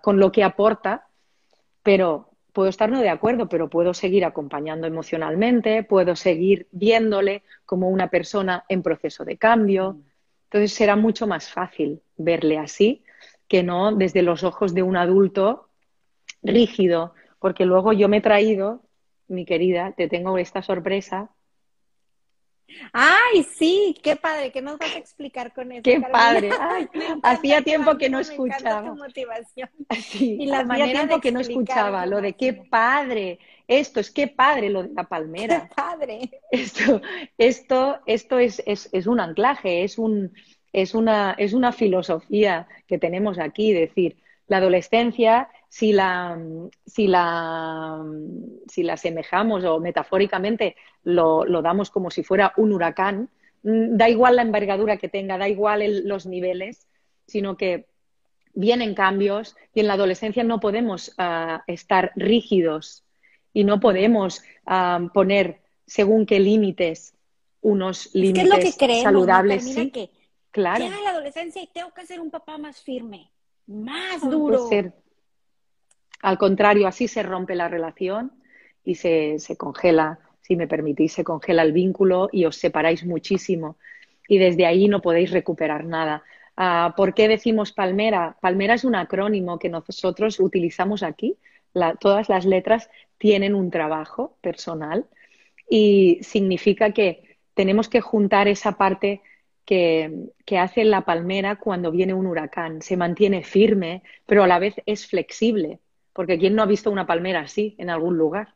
con 0.03 0.19
lo 0.19 0.33
que 0.33 0.43
aporta, 0.43 1.07
pero 1.83 2.31
puedo 2.57 2.71
estar 2.71 2.91
no 2.91 3.03
de 3.03 3.11
acuerdo, 3.11 3.51
pero 3.51 3.69
puedo 3.69 3.93
seguir 3.93 4.25
acompañando 4.25 4.87
emocionalmente, 4.87 5.83
puedo 5.83 6.17
seguir 6.17 6.69
viéndole 6.73 7.43
como 7.67 7.91
una 7.91 8.09
persona 8.09 8.65
en 8.71 8.83
proceso 8.83 9.27
de 9.27 9.37
cambio, 9.37 9.99
entonces 10.45 10.73
será 10.73 10.97
mucho 10.97 11.27
más 11.27 11.51
fácil 11.51 12.01
verle 12.17 12.57
así 12.57 13.05
que 13.47 13.63
no 13.63 13.95
desde 13.95 14.23
los 14.23 14.43
ojos 14.43 14.73
de 14.73 14.83
un 14.83 14.97
adulto 14.97 15.69
rígido, 16.43 17.13
porque 17.41 17.67
luego 17.67 17.93
yo 17.93 18.09
me 18.09 18.17
he 18.17 18.21
traído, 18.23 18.81
mi 19.29 19.45
querida, 19.45 19.93
te 19.95 20.09
tengo 20.09 20.39
esta 20.39 20.63
sorpresa. 20.63 21.29
Ay, 22.93 23.43
sí, 23.43 23.97
qué 24.03 24.17
padre, 24.17 24.51
¿qué 24.51 24.61
nos 24.61 24.79
vas 24.79 24.95
a 24.95 24.99
explicar 24.99 25.53
con 25.53 25.73
eso? 25.73 25.83
Qué 25.83 26.01
padre. 26.01 26.51
hacía 27.23 27.63
tiempo 27.63 27.97
que 27.97 28.09
no 28.09 28.19
escuchaba. 28.19 28.95
motivación. 28.95 29.69
y 30.15 30.47
la 30.47 30.61
hacía 30.61 30.87
tiempo 30.87 31.21
que 31.21 31.33
no 31.33 31.41
escuchaba 31.41 32.07
lo 32.07 32.21
de 32.21 32.35
qué 32.35 32.53
padre. 32.53 33.39
Esto 33.69 34.01
es 34.01 34.11
qué 34.11 34.29
padre 34.29 34.71
lo 34.71 34.83
de 34.83 34.95
la 34.95 35.05
palmera. 35.05 35.69
Qué 35.69 35.75
padre. 35.75 36.31
Esto, 36.51 37.03
esto, 37.39 38.01
esto 38.07 38.39
es, 38.39 38.63
es, 38.67 38.89
es 38.93 39.07
un 39.07 39.21
anclaje, 39.21 39.83
es, 39.83 39.99
un, 39.99 40.33
es, 40.73 40.95
una, 40.95 41.35
es 41.39 41.53
una 41.53 41.73
filosofía 41.73 42.69
que 42.87 42.99
tenemos 42.99 43.39
aquí, 43.39 43.73
decir, 43.73 44.17
la 44.47 44.59
adolescencia, 44.59 45.49
si 45.69 45.93
la, 45.93 46.39
si 46.87 47.07
la, 47.07 48.05
si 48.69 48.83
la 48.83 48.93
asemejamos 48.95 49.65
o 49.65 49.81
metafóricamente 49.81 50.77
lo, 51.05 51.45
lo, 51.45 51.63
damos 51.63 51.91
como 51.91 52.11
si 52.11 52.23
fuera 52.23 52.53
un 52.57 52.73
huracán, 52.73 53.29
mm, 53.63 53.97
da 53.97 54.09
igual 54.09 54.37
la 54.37 54.43
envergadura 54.43 54.97
que 54.97 55.09
tenga, 55.09 55.39
da 55.39 55.49
igual 55.49 56.07
los 56.09 56.27
niveles, 56.27 56.87
sino 57.27 57.57
que 57.57 57.87
vienen 58.55 58.95
cambios 58.95 59.55
y 59.75 59.81
en 59.81 59.87
la 59.87 59.95
adolescencia 59.95 60.43
no 60.43 60.61
podemos 60.61 61.13
ah, 61.19 61.63
estar 61.67 62.13
rígidos 62.17 63.05
y 63.53 63.65
no 63.65 63.81
podemos 63.81 64.43
poner 65.15 65.61
según 65.87 66.27
qué 66.27 66.41
límites 66.41 67.15
unos 67.61 68.15
límites 68.15 68.77
saludables. 69.03 69.77
¿no? 69.77 69.91
que, 69.91 70.11
claro. 70.51 70.85
Llega 70.85 71.01
la 71.01 71.11
adolescencia 71.11 71.63
y 71.63 71.67
tengo 71.69 71.93
que 71.95 72.05
ser 72.07 72.21
un 72.21 72.31
papá 72.31 72.59
más 72.59 72.83
firme, 72.83 73.31
más 73.67 74.21
duro. 74.21 74.69
Al 76.23 76.39
contrario, 76.39 76.87
así 76.87 77.09
se 77.09 77.23
rompe 77.23 77.55
la 77.55 77.69
relación 77.69 78.33
y 78.85 78.97
se, 78.97 79.39
congela, 79.59 80.19
si 80.41 80.57
me 80.57 80.69
permitís, 80.69 81.13
se 81.13 81.25
congela 81.25 81.63
el 81.63 81.73
vínculo 81.73 82.29
y 82.33 82.45
os 82.45 82.57
separáis 82.57 83.05
muchísimo. 83.05 83.77
Y 84.29 84.39
desde 84.39 84.67
ahí 84.67 84.89
no 84.89 85.03
podéis 85.03 85.31
recuperar 85.31 85.85
nada. 85.85 86.25
Ah, 86.57 86.95
¿Por 86.97 87.15
qué 87.15 87.29
decimos 87.29 87.73
palmera? 87.73 88.37
Palmera 88.41 88.75
es 88.75 88.85
un 88.85 88.95
acrónimo 88.95 89.59
que 89.59 89.69
nosotros 89.69 90.41
utilizamos 90.41 91.03
aquí 91.03 91.37
todas 92.01 92.29
las 92.29 92.45
letras 92.45 92.91
tienen 93.19 93.55
un 93.55 93.71
trabajo 93.71 94.37
personal 94.41 95.07
y 95.69 96.19
significa 96.23 96.93
que 96.93 97.39
tenemos 97.55 97.89
que 97.89 98.01
juntar 98.01 98.49
esa 98.49 98.73
parte 98.73 99.23
que, 99.65 100.31
hace 100.59 100.85
la 100.85 101.05
palmera 101.05 101.57
cuando 101.57 101.91
viene 101.91 102.15
un 102.15 102.27
huracán. 102.27 102.83
Se 102.83 102.97
mantiene 102.97 103.43
firme, 103.43 104.03
pero 104.27 104.45
a 104.45 104.47
la 104.47 104.59
vez 104.59 104.75
es 104.87 105.07
flexible, 105.07 105.81
porque 106.17 106.39
¿quién 106.39 106.55
no 106.55 106.63
ha 106.63 106.67
visto 106.67 106.91
una 106.91 107.07
palmera 107.07 107.41
así 107.41 107.75
en 107.77 107.91
algún 107.91 108.17
lugar? 108.17 108.55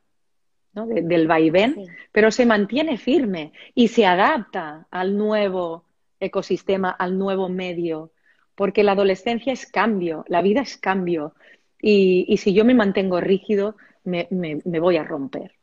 ¿no? 0.73 0.87
del 0.87 1.26
vaivén, 1.26 1.88
pero 2.12 2.31
se 2.31 2.47
mantiene 2.47 2.97
firme 2.97 3.52
y 3.75 3.88
se 3.88 4.07
adapta 4.07 4.87
al 4.90 5.17
nuevo 5.17 5.85
ecosistema, 6.21 6.90
al 6.90 7.19
nuevo 7.19 7.49
medio, 7.49 8.12
porque 8.55 8.85
la 8.85 8.93
adolescencia 8.93 9.52
es 9.52 9.67
cambio, 9.67 10.25
la 10.29 10.43
vida 10.43 10.61
es 10.61 10.76
cambio, 10.76 11.35
y, 11.83 12.37
si 12.37 12.52
yo 12.52 12.64
me 12.64 12.75
mantengo 12.75 13.21
rígido, 13.21 13.75
me, 14.05 14.29
voy 14.64 14.97
a 14.97 15.05
romper. 15.05 15.55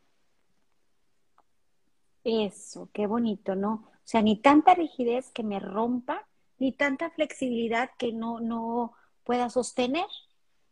Eso, 2.24 2.90
qué 2.92 3.08
bonito, 3.08 3.56
¿no? 3.56 3.74
O 3.74 4.02
sea, 4.04 4.22
ni 4.22 4.36
tanta 4.36 4.74
rigidez 4.74 5.32
que 5.32 5.44
me 5.44 5.60
rompa, 5.60 6.28
ni 6.60 6.74
tanta 6.74 7.12
flexibilidad 7.12 7.92
que 7.98 8.12
no, 8.12 8.40
no 8.40 8.94
pueda 9.24 9.50
sostener. 9.50 10.08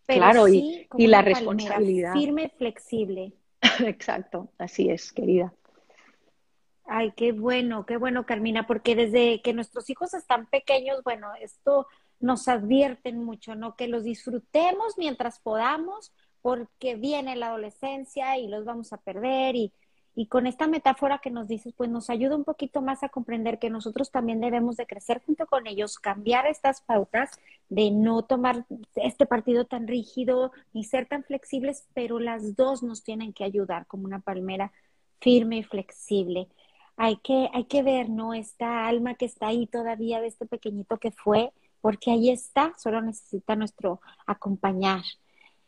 Claro, 0.05 0.47
y, 0.47 0.87
la 0.97 1.21
responsabilidad. 1.21 2.13
Firme, 2.13 2.51
flexible. 2.57 3.33
Exacto, 3.79 4.49
así 4.57 4.89
es, 4.89 5.11
querida. 5.11 5.53
Ay, 6.85 7.13
qué 7.15 7.31
bueno, 7.31 7.85
qué 7.85 7.97
bueno, 7.97 8.25
Carmina, 8.25 8.67
porque 8.67 8.95
desde 8.95 9.41
que 9.41 9.53
nuestros 9.53 9.89
hijos 9.89 10.13
están 10.13 10.47
pequeños, 10.47 11.01
bueno, 11.03 11.33
esto 11.41 11.87
nos 12.19 12.47
advierten 12.47 13.23
mucho, 13.23 13.55
¿no? 13.55 13.75
Que 13.75 13.87
los 13.87 14.03
disfrutemos 14.03 14.97
mientras 14.97 15.39
podamos, 15.39 16.13
porque 16.41 16.95
viene 16.95 17.35
la 17.35 17.47
adolescencia 17.47 18.37
y 18.37 18.47
los 18.47 18.65
vamos 18.65 18.93
a 18.93 18.97
perder 18.97 19.55
y, 19.55 19.73
y 20.15 20.27
con 20.27 20.47
esta 20.47 20.67
metáfora 20.67 21.19
que 21.19 21.29
nos 21.29 21.47
dices, 21.47 21.73
pues 21.75 21.89
nos 21.89 22.09
ayuda 22.09 22.37
un 22.37 22.45
poquito 22.45 22.81
más 22.81 23.03
a 23.03 23.09
comprender 23.09 23.59
que 23.59 23.69
nosotros 23.69 24.11
también 24.11 24.39
debemos 24.39 24.77
de 24.77 24.87
crecer 24.87 25.21
junto 25.25 25.45
con 25.45 25.67
ellos, 25.67 25.99
cambiar 25.99 26.47
estas 26.47 26.81
pautas 26.81 27.31
de 27.67 27.91
no 27.91 28.23
tomar 28.23 28.65
este 28.95 29.25
partido 29.25 29.65
tan 29.65 29.87
rígido 29.87 30.53
ni 30.73 30.85
ser 30.85 31.05
tan 31.05 31.23
flexibles, 31.23 31.85
pero 31.93 32.19
las 32.19 32.55
dos 32.55 32.81
nos 32.81 33.03
tienen 33.03 33.33
que 33.33 33.43
ayudar 33.43 33.87
como 33.87 34.05
una 34.05 34.19
palmera 34.19 34.71
firme 35.19 35.57
y 35.57 35.63
flexible. 35.63 36.47
hay 36.97 37.17
que, 37.17 37.49
hay 37.53 37.65
que 37.65 37.83
ver, 37.83 38.09
¿no? 38.09 38.33
Esta 38.33 38.87
alma 38.87 39.15
que 39.15 39.25
está 39.25 39.47
ahí 39.47 39.67
todavía 39.67 40.21
de 40.21 40.27
este 40.27 40.45
pequeñito 40.45 40.97
que 40.97 41.11
fue, 41.11 41.51
porque 41.81 42.11
ahí 42.11 42.29
está, 42.29 42.73
solo 42.77 43.01
necesita 43.01 43.55
nuestro 43.57 43.99
acompañar. 44.25 45.03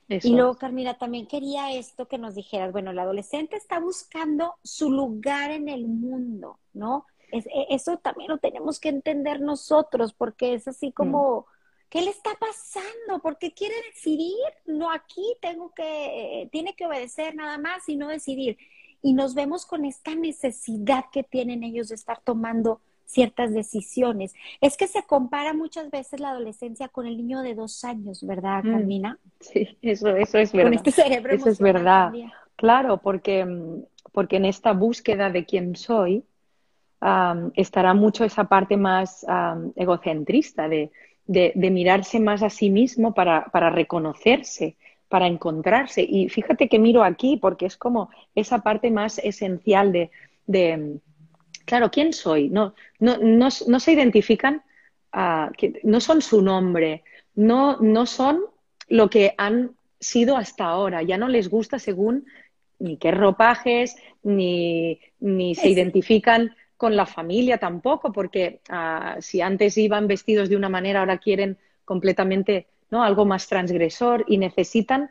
Y 0.09 0.29
luego, 0.29 0.55
Carmina, 0.55 0.97
también 0.97 1.27
quería 1.27 1.73
esto 1.73 2.07
que 2.07 2.17
nos 2.17 2.35
dijeras, 2.35 2.71
bueno, 2.71 2.91
el 2.91 2.99
adolescente 2.99 3.57
está 3.57 3.79
buscando 3.79 4.55
su 4.63 4.89
lugar 4.89 5.51
en 5.51 5.67
el 5.67 5.85
mundo, 5.87 6.59
¿no? 6.73 7.05
Es, 7.31 7.45
e, 7.47 7.67
eso 7.69 7.97
también 7.97 8.29
lo 8.29 8.37
tenemos 8.37 8.79
que 8.79 8.89
entender 8.89 9.41
nosotros, 9.41 10.13
porque 10.13 10.53
es 10.53 10.67
así 10.67 10.93
como, 10.93 11.45
¿qué 11.89 12.01
le 12.01 12.11
está 12.11 12.31
pasando? 12.39 13.21
¿Por 13.21 13.37
qué 13.37 13.53
quiere 13.53 13.75
decidir? 13.93 14.37
No, 14.65 14.91
aquí 14.91 15.35
tengo 15.41 15.73
que, 15.73 16.43
eh, 16.43 16.49
tiene 16.51 16.73
que 16.73 16.85
obedecer 16.85 17.35
nada 17.35 17.57
más 17.57 17.87
y 17.89 17.97
no 17.97 18.07
decidir. 18.07 18.57
Y 19.01 19.13
nos 19.13 19.35
vemos 19.35 19.65
con 19.65 19.83
esta 19.83 20.15
necesidad 20.15 21.05
que 21.11 21.23
tienen 21.23 21.63
ellos 21.63 21.89
de 21.89 21.95
estar 21.95 22.21
tomando 22.21 22.81
ciertas 23.07 23.53
decisiones. 23.53 24.35
Es 24.61 24.77
que 24.77 24.87
se 24.87 25.03
compara 25.03 25.53
muchas 25.53 25.89
veces 25.89 26.19
la 26.19 26.31
adolescencia 26.31 26.89
con 26.89 27.07
el 27.07 27.17
niño 27.17 27.41
de 27.41 27.55
dos 27.55 27.83
años, 27.83 28.23
¿verdad, 28.25 28.63
mm, 28.63 28.71
Carmina? 28.71 29.19
sí, 29.39 29.77
eso, 29.81 30.09
eso 30.15 30.37
es 30.37 30.51
verdad. 30.51 30.69
Con 30.69 30.73
este 30.73 30.91
cerebro 30.91 31.33
Eso 31.33 31.49
es 31.49 31.59
verdad. 31.59 32.11
Claro, 32.55 32.97
porque, 32.97 33.45
mm, 33.45 33.83
porque 34.11 34.35
en 34.35 34.45
esta 34.45 34.73
búsqueda 34.73 35.31
de 35.31 35.45
quién 35.45 35.75
soy 35.75 36.23
estará 37.55 37.93
mucho 37.93 38.25
esa 38.25 38.45
parte 38.45 38.75
más 38.75 39.23
egocentrista 39.75 40.67
de, 40.67 40.91
de, 41.27 41.69
mirarse 41.69 42.19
más 42.19 42.41
a 42.41 42.49
sí 42.49 42.71
mismo 42.71 43.13
para, 43.13 43.45
para 43.51 43.69
reconocerse, 43.69 44.77
para 45.07 45.27
encontrarse. 45.27 46.01
Y 46.01 46.27
fíjate 46.29 46.67
que 46.67 46.79
miro 46.79 47.03
aquí 47.03 47.37
porque 47.37 47.67
es 47.67 47.77
como 47.77 48.09
esa 48.33 48.63
parte 48.63 48.89
más 48.89 49.19
esencial 49.19 49.91
de, 49.91 50.09
de 50.47 50.99
claro, 51.67 51.91
¿quién 51.91 52.13
soy? 52.13 52.49
No, 52.49 52.73
no, 52.99 53.17
no, 53.17 53.49
no 53.67 53.79
se 53.79 53.91
identifican, 53.91 54.63
uh, 55.13 55.51
que 55.55 55.79
no 55.83 55.99
son 55.99 56.21
su 56.21 56.41
nombre, 56.41 57.03
no, 57.35 57.77
no 57.81 58.05
son 58.05 58.41
lo 58.87 59.09
que 59.09 59.35
han 59.37 59.75
sido 59.99 60.37
hasta 60.37 60.63
ahora, 60.65 61.03
ya 61.03 61.17
no 61.17 61.27
les 61.27 61.49
gusta 61.49 61.77
según 61.77 62.25
ni 62.79 62.97
qué 62.97 63.11
ropajes, 63.11 63.95
ni, 64.23 64.99
ni 65.19 65.55
se 65.55 65.69
identifican 65.69 66.55
con 66.77 66.95
la 66.95 67.05
familia 67.05 67.57
tampoco, 67.57 68.13
porque 68.13 68.61
uh, 68.69 69.21
si 69.21 69.41
antes 69.41 69.77
iban 69.77 70.07
vestidos 70.07 70.47
de 70.47 70.55
una 70.55 70.69
manera, 70.69 71.01
ahora 71.01 71.17
quieren 71.17 71.57
completamente 71.83 72.67
¿no? 72.91 73.03
algo 73.03 73.25
más 73.25 73.47
transgresor 73.47 74.23
y 74.27 74.37
necesitan 74.37 75.09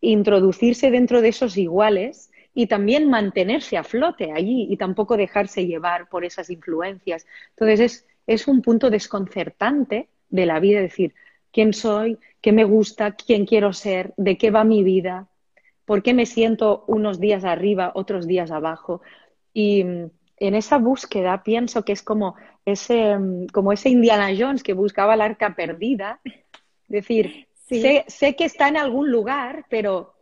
introducirse 0.00 0.90
dentro 0.90 1.20
de 1.20 1.28
esos 1.28 1.58
iguales 1.58 2.29
y 2.60 2.66
también 2.66 3.08
mantenerse 3.08 3.78
a 3.78 3.84
flote 3.84 4.32
allí 4.32 4.66
y 4.68 4.76
tampoco 4.76 5.16
dejarse 5.16 5.66
llevar 5.66 6.10
por 6.10 6.26
esas 6.26 6.50
influencias. 6.50 7.26
Entonces 7.50 7.80
es, 7.80 8.06
es 8.26 8.48
un 8.48 8.60
punto 8.60 8.90
desconcertante 8.90 10.10
de 10.28 10.44
la 10.44 10.60
vida, 10.60 10.82
decir, 10.82 11.14
quién 11.50 11.72
soy, 11.72 12.18
qué 12.42 12.52
me 12.52 12.64
gusta, 12.64 13.12
quién 13.12 13.46
quiero 13.46 13.72
ser, 13.72 14.12
de 14.18 14.36
qué 14.36 14.50
va 14.50 14.62
mi 14.62 14.82
vida, 14.84 15.28
por 15.86 16.02
qué 16.02 16.12
me 16.12 16.26
siento 16.26 16.84
unos 16.86 17.18
días 17.18 17.44
arriba, 17.44 17.92
otros 17.94 18.26
días 18.26 18.50
abajo. 18.50 19.00
Y 19.54 19.82
mm, 19.82 20.10
en 20.36 20.54
esa 20.54 20.76
búsqueda 20.76 21.42
pienso 21.42 21.82
que 21.82 21.92
es 21.92 22.02
como 22.02 22.36
ese, 22.66 23.16
mm, 23.18 23.46
como 23.54 23.72
ese 23.72 23.88
Indiana 23.88 24.28
Jones 24.38 24.62
que 24.62 24.74
buscaba 24.74 25.16
la 25.16 25.24
arca 25.24 25.56
perdida. 25.56 26.20
Decir, 26.88 27.46
sé, 27.54 28.04
sé 28.06 28.36
que 28.36 28.44
está 28.44 28.68
en 28.68 28.76
algún 28.76 29.10
lugar, 29.10 29.64
pero 29.70 30.12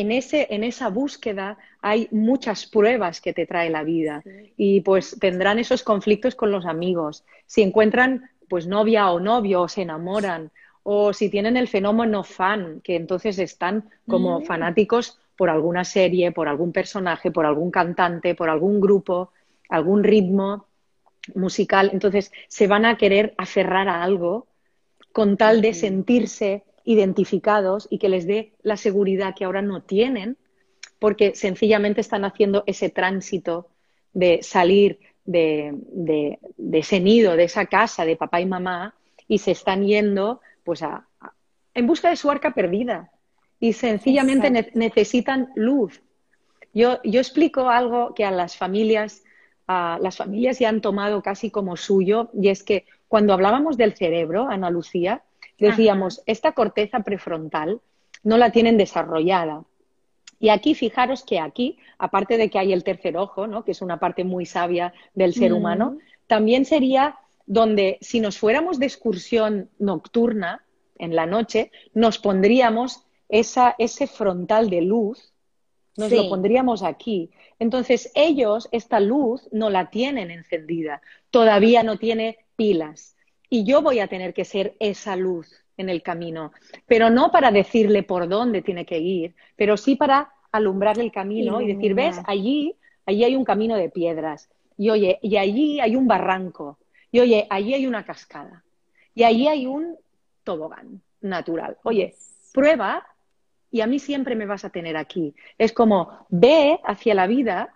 en, 0.00 0.12
ese, 0.12 0.46
en 0.50 0.64
esa 0.64 0.88
búsqueda 0.88 1.58
hay 1.80 2.08
muchas 2.10 2.66
pruebas 2.66 3.20
que 3.20 3.32
te 3.32 3.46
trae 3.46 3.70
la 3.70 3.82
vida 3.82 4.22
y 4.56 4.80
pues 4.82 5.16
tendrán 5.18 5.58
esos 5.58 5.82
conflictos 5.82 6.34
con 6.34 6.50
los 6.52 6.66
amigos. 6.66 7.24
Si 7.46 7.62
encuentran 7.62 8.30
pues 8.48 8.66
novia 8.66 9.10
o 9.10 9.20
novio 9.20 9.62
o 9.62 9.68
se 9.68 9.82
enamoran 9.82 10.50
o 10.82 11.12
si 11.12 11.28
tienen 11.28 11.56
el 11.56 11.68
fenómeno 11.68 12.22
fan, 12.22 12.80
que 12.82 12.96
entonces 12.96 13.38
están 13.38 13.90
como 14.06 14.40
mm. 14.40 14.44
fanáticos 14.44 15.18
por 15.36 15.50
alguna 15.50 15.84
serie, 15.84 16.32
por 16.32 16.48
algún 16.48 16.72
personaje, 16.72 17.30
por 17.30 17.44
algún 17.44 17.70
cantante, 17.70 18.34
por 18.34 18.48
algún 18.48 18.80
grupo, 18.80 19.32
algún 19.68 20.02
ritmo 20.02 20.66
musical, 21.34 21.90
entonces 21.92 22.32
se 22.48 22.66
van 22.66 22.86
a 22.86 22.96
querer 22.96 23.34
aferrar 23.36 23.88
a 23.88 24.02
algo 24.02 24.46
con 25.12 25.36
tal 25.36 25.60
de 25.60 25.74
sentirse 25.74 26.64
identificados 26.88 27.86
y 27.90 27.98
que 27.98 28.08
les 28.08 28.26
dé 28.26 28.54
la 28.62 28.78
seguridad 28.78 29.34
que 29.36 29.44
ahora 29.44 29.60
no 29.60 29.82
tienen, 29.82 30.38
porque 30.98 31.34
sencillamente 31.34 32.00
están 32.00 32.24
haciendo 32.24 32.64
ese 32.66 32.88
tránsito 32.88 33.68
de 34.14 34.42
salir 34.42 34.98
de, 35.26 36.38
ese 36.72 37.00
nido, 37.00 37.36
de 37.36 37.44
esa 37.44 37.66
casa 37.66 38.06
de 38.06 38.16
papá 38.16 38.40
y 38.40 38.46
mamá, 38.46 38.94
y 39.28 39.36
se 39.36 39.50
están 39.50 39.84
yendo 39.84 40.40
pues 40.64 40.82
en 41.74 41.86
busca 41.86 42.08
de 42.08 42.16
su 42.16 42.30
arca 42.30 42.54
perdida. 42.54 43.12
Y 43.60 43.74
sencillamente 43.74 44.72
necesitan 44.72 45.50
luz. 45.56 46.00
Yo, 46.72 47.02
yo, 47.04 47.20
explico 47.20 47.68
algo 47.68 48.14
que 48.14 48.24
a 48.24 48.30
las 48.30 48.56
familias, 48.56 49.24
a 49.66 49.98
las 50.00 50.16
familias 50.16 50.58
ya 50.58 50.70
han 50.70 50.80
tomado 50.80 51.20
casi 51.20 51.50
como 51.50 51.76
suyo, 51.76 52.30
y 52.32 52.48
es 52.48 52.62
que 52.62 52.86
cuando 53.08 53.34
hablábamos 53.34 53.76
del 53.76 53.94
cerebro, 53.94 54.48
Ana 54.48 54.70
Lucía, 54.70 55.22
Decíamos, 55.58 56.22
esta 56.26 56.52
corteza 56.52 57.00
prefrontal 57.00 57.80
no 58.22 58.38
la 58.38 58.50
tienen 58.50 58.76
desarrollada. 58.76 59.64
Y 60.40 60.50
aquí, 60.50 60.74
fijaros 60.74 61.24
que 61.24 61.40
aquí, 61.40 61.78
aparte 61.98 62.36
de 62.36 62.48
que 62.48 62.58
hay 62.58 62.72
el 62.72 62.84
tercer 62.84 63.16
ojo, 63.16 63.46
¿no? 63.48 63.64
que 63.64 63.72
es 63.72 63.82
una 63.82 63.98
parte 63.98 64.22
muy 64.22 64.46
sabia 64.46 64.92
del 65.14 65.34
ser 65.34 65.52
humano, 65.52 65.98
también 66.28 66.64
sería 66.64 67.16
donde 67.46 67.98
si 68.00 68.20
nos 68.20 68.38
fuéramos 68.38 68.78
de 68.78 68.86
excursión 68.86 69.68
nocturna 69.78 70.64
en 70.96 71.16
la 71.16 71.26
noche, 71.26 71.72
nos 71.92 72.18
pondríamos 72.18 73.04
esa, 73.28 73.74
ese 73.78 74.06
frontal 74.06 74.70
de 74.70 74.82
luz, 74.82 75.32
nos 75.96 76.12
lo 76.12 76.28
pondríamos 76.28 76.84
aquí. 76.84 77.30
Entonces, 77.58 78.12
ellos 78.14 78.68
esta 78.70 79.00
luz 79.00 79.48
no 79.50 79.70
la 79.70 79.90
tienen 79.90 80.30
encendida, 80.30 81.02
todavía 81.30 81.82
no 81.82 81.98
tiene 81.98 82.38
pilas 82.54 83.16
y 83.50 83.64
yo 83.64 83.82
voy 83.82 84.00
a 84.00 84.08
tener 84.08 84.34
que 84.34 84.44
ser 84.44 84.74
esa 84.80 85.16
luz 85.16 85.64
en 85.76 85.88
el 85.88 86.02
camino, 86.02 86.52
pero 86.86 87.08
no 87.10 87.30
para 87.30 87.50
decirle 87.50 88.02
por 88.02 88.28
dónde 88.28 88.62
tiene 88.62 88.84
que 88.84 88.98
ir, 88.98 89.34
pero 89.56 89.76
sí 89.76 89.96
para 89.96 90.32
alumbrar 90.50 90.98
el 90.98 91.12
camino 91.12 91.60
y 91.60 91.72
decir, 91.72 91.94
ves, 91.94 92.20
allí, 92.26 92.74
allí 93.06 93.24
hay 93.24 93.36
un 93.36 93.44
camino 93.44 93.76
de 93.76 93.88
piedras, 93.88 94.50
y 94.76 94.90
oye, 94.90 95.18
y 95.22 95.36
allí 95.36 95.80
hay 95.80 95.96
un 95.96 96.06
barranco, 96.06 96.78
y 97.12 97.20
oye, 97.20 97.46
allí 97.50 97.74
hay 97.74 97.86
una 97.86 98.04
cascada, 98.04 98.64
y 99.14 99.24
allí 99.24 99.48
hay 99.48 99.66
un 99.66 99.96
tobogán 100.44 101.02
natural. 101.20 101.76
Oye, 101.82 102.14
prueba 102.52 103.06
y 103.70 103.80
a 103.80 103.86
mí 103.86 103.98
siempre 103.98 104.34
me 104.34 104.46
vas 104.46 104.64
a 104.64 104.70
tener 104.70 104.96
aquí. 104.96 105.34
Es 105.58 105.72
como, 105.72 106.26
ve 106.28 106.78
hacia 106.84 107.14
la 107.14 107.26
vida 107.26 107.74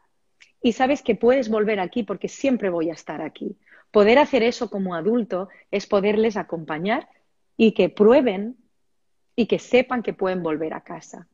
y 0.63 0.73
sabes 0.73 1.03
que 1.03 1.15
puedes 1.15 1.49
volver 1.49 1.81
aquí 1.81 2.03
porque 2.03 2.29
siempre 2.29 2.71
voy 2.71 2.91
a 2.91 2.95
estar 2.95 3.21
aquí. 3.21 3.57
Poder 3.93 4.19
hacer 4.19 4.43
eso 4.43 4.71
como 4.71 4.95
adulto 4.97 5.49
es 5.71 5.87
poderles 5.87 6.37
acompañar 6.37 7.09
y 7.57 7.73
que 7.73 7.89
prueben 7.89 8.57
y 9.37 9.47
que 9.47 9.59
sepan 9.59 10.03
que 10.03 10.15
pueden 10.15 10.43
volver 10.43 10.75
a 10.75 10.81
casa. 10.81 11.29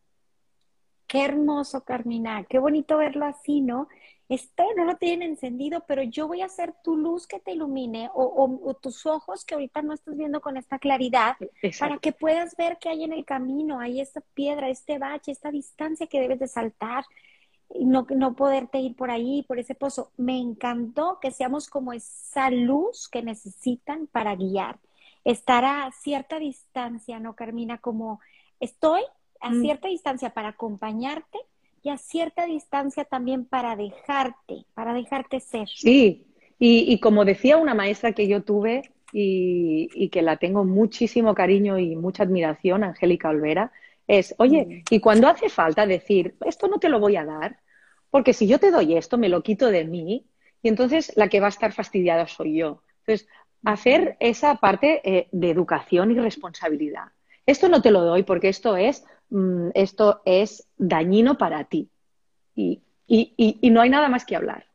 Qué 1.06 1.24
hermoso, 1.24 1.84
Carmina. 1.84 2.44
Qué 2.44 2.58
bonito 2.58 2.98
verlo 2.98 3.24
así, 3.24 3.62
¿no? 3.62 3.88
Esto 4.28 4.64
no 4.76 4.84
lo 4.84 4.96
tienen 4.96 5.30
encendido, 5.30 5.84
pero 5.88 6.02
yo 6.02 6.28
voy 6.28 6.42
a 6.42 6.50
ser 6.50 6.74
tu 6.84 6.96
luz 6.96 7.26
que 7.26 7.40
te 7.40 7.52
ilumine 7.52 8.10
o, 8.12 8.74
tus 8.74 9.06
ojos 9.06 9.42
que 9.44 9.54
ahorita 9.54 9.80
no 9.80 9.94
estás 9.94 10.18
viendo 10.18 10.42
con 10.42 10.58
esta 10.58 10.78
claridad 10.78 11.36
para 11.78 11.96
que 11.96 12.12
puedas 12.12 12.54
ver 12.56 12.76
qué 12.78 12.90
hay 12.90 13.04
en 13.04 13.14
el 13.14 13.24
camino, 13.24 13.80
hay 13.80 14.02
esta 14.02 14.20
piedra, 14.34 14.68
este 14.68 14.98
bache, 14.98 15.32
esta 15.32 15.50
distancia 15.50 16.06
que 16.08 16.20
debes 16.20 16.40
de 16.40 16.48
saltar 16.48 17.04
no, 17.80 18.06
no 18.10 18.34
poderte 18.34 18.78
ir 18.78 18.96
por 18.96 19.10
ahí, 19.10 19.44
por 19.46 19.58
ese 19.58 19.74
pozo. 19.74 20.10
Me 20.16 20.38
encantó 20.38 21.18
que 21.20 21.30
seamos 21.30 21.68
como 21.68 21.92
esa 21.92 22.50
luz 22.50 23.08
que 23.08 23.22
necesitan 23.22 24.06
para 24.06 24.34
guiar. 24.34 24.78
Estar 25.24 25.64
a 25.64 25.90
cierta 25.92 26.38
distancia, 26.38 27.18
¿no, 27.20 27.34
Carmina? 27.34 27.78
Como 27.78 28.20
estoy 28.60 29.02
a 29.40 29.50
mm. 29.50 29.60
cierta 29.60 29.88
distancia 29.88 30.30
para 30.30 30.48
acompañarte 30.48 31.38
y 31.82 31.90
a 31.90 31.98
cierta 31.98 32.46
distancia 32.46 33.04
también 33.04 33.44
para 33.44 33.76
dejarte, 33.76 34.64
para 34.74 34.94
dejarte 34.94 35.40
ser. 35.40 35.68
Sí, 35.68 36.26
y, 36.58 36.98
como 36.98 37.24
decía 37.24 37.56
una 37.56 37.74
maestra 37.74 38.12
que 38.12 38.26
yo 38.26 38.42
tuve 38.42 38.90
y, 39.12 39.88
y, 39.94 40.08
que 40.08 40.22
la 40.22 40.38
tengo 40.38 40.64
muchísimo 40.64 41.32
cariño 41.34 41.78
y 41.78 41.94
mucha 41.94 42.24
admiración, 42.24 42.82
Angélica 42.82 43.28
Olvera, 43.28 43.70
es, 44.08 44.34
oye, 44.38 44.66
mm. 44.66 44.94
y 44.94 45.00
cuando 45.00 45.28
hace 45.28 45.48
falta 45.48 45.86
decir, 45.86 46.34
esto 46.44 46.66
no 46.66 46.78
te 46.78 46.88
lo 46.88 46.98
voy 46.98 47.16
a 47.16 47.24
dar, 47.24 47.60
porque 48.10 48.32
si 48.32 48.48
yo 48.48 48.58
te 48.58 48.70
doy 48.70 48.96
esto, 48.96 49.18
me 49.18 49.28
lo 49.28 49.42
quito 49.42 49.70
de 49.70 49.84
mí, 49.84 50.26
y 50.62 50.68
entonces 50.68 51.12
la 51.16 51.28
que 51.28 51.40
va 51.40 51.46
a 51.46 51.50
estar 51.50 51.72
fastidiada 51.72 52.26
soy 52.26 52.56
yo. 52.56 52.82
Entonces, 53.00 53.28
hacer 53.64 54.16
esa 54.20 54.56
parte 54.56 55.00
eh, 55.04 55.28
de 55.30 55.50
educación 55.50 56.10
y 56.10 56.18
responsabilidad. 56.18 57.08
Esto 57.46 57.68
no 57.68 57.80
te 57.80 57.90
lo 57.90 58.02
doy 58.02 58.22
porque 58.24 58.48
esto 58.48 58.76
es, 58.76 59.04
mm, 59.30 59.70
esto 59.74 60.22
es 60.24 60.66
dañino 60.76 61.38
para 61.38 61.64
ti. 61.64 61.90
Y, 62.54 62.82
y, 63.06 63.58
y, 63.60 63.70
no 63.70 63.80
hay 63.80 63.88
nada 63.88 64.08
más 64.08 64.24
que 64.24 64.36
hablar. 64.36 64.66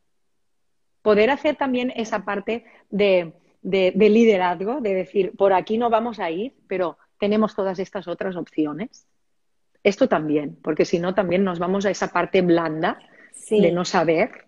poder 1.02 1.30
hacer 1.30 1.56
también 1.56 1.92
esa 1.94 2.24
parte 2.24 2.64
de, 2.88 3.34
de, 3.60 3.92
liderazgo, 4.08 4.80
de 4.80 4.94
decir, 4.94 5.32
por 5.36 5.52
aquí 5.52 5.76
no 5.76 5.90
vamos 5.90 6.18
a 6.18 6.30
ir, 6.30 6.54
pero 6.66 6.96
tenemos 7.18 7.54
todas 7.54 7.78
estas 7.78 8.08
otras 8.08 8.36
opciones. 8.36 9.06
Esto 9.84 10.08
también, 10.08 10.58
porque 10.62 10.84
si 10.84 10.98
no, 10.98 11.14
también 11.14 11.44
nos 11.44 11.60
vamos 11.60 11.86
a 11.86 11.90
esa 11.90 12.08
parte 12.08 12.40
blanda 12.40 12.98
de 13.50 13.70
no 13.70 13.84
saber. 13.84 14.46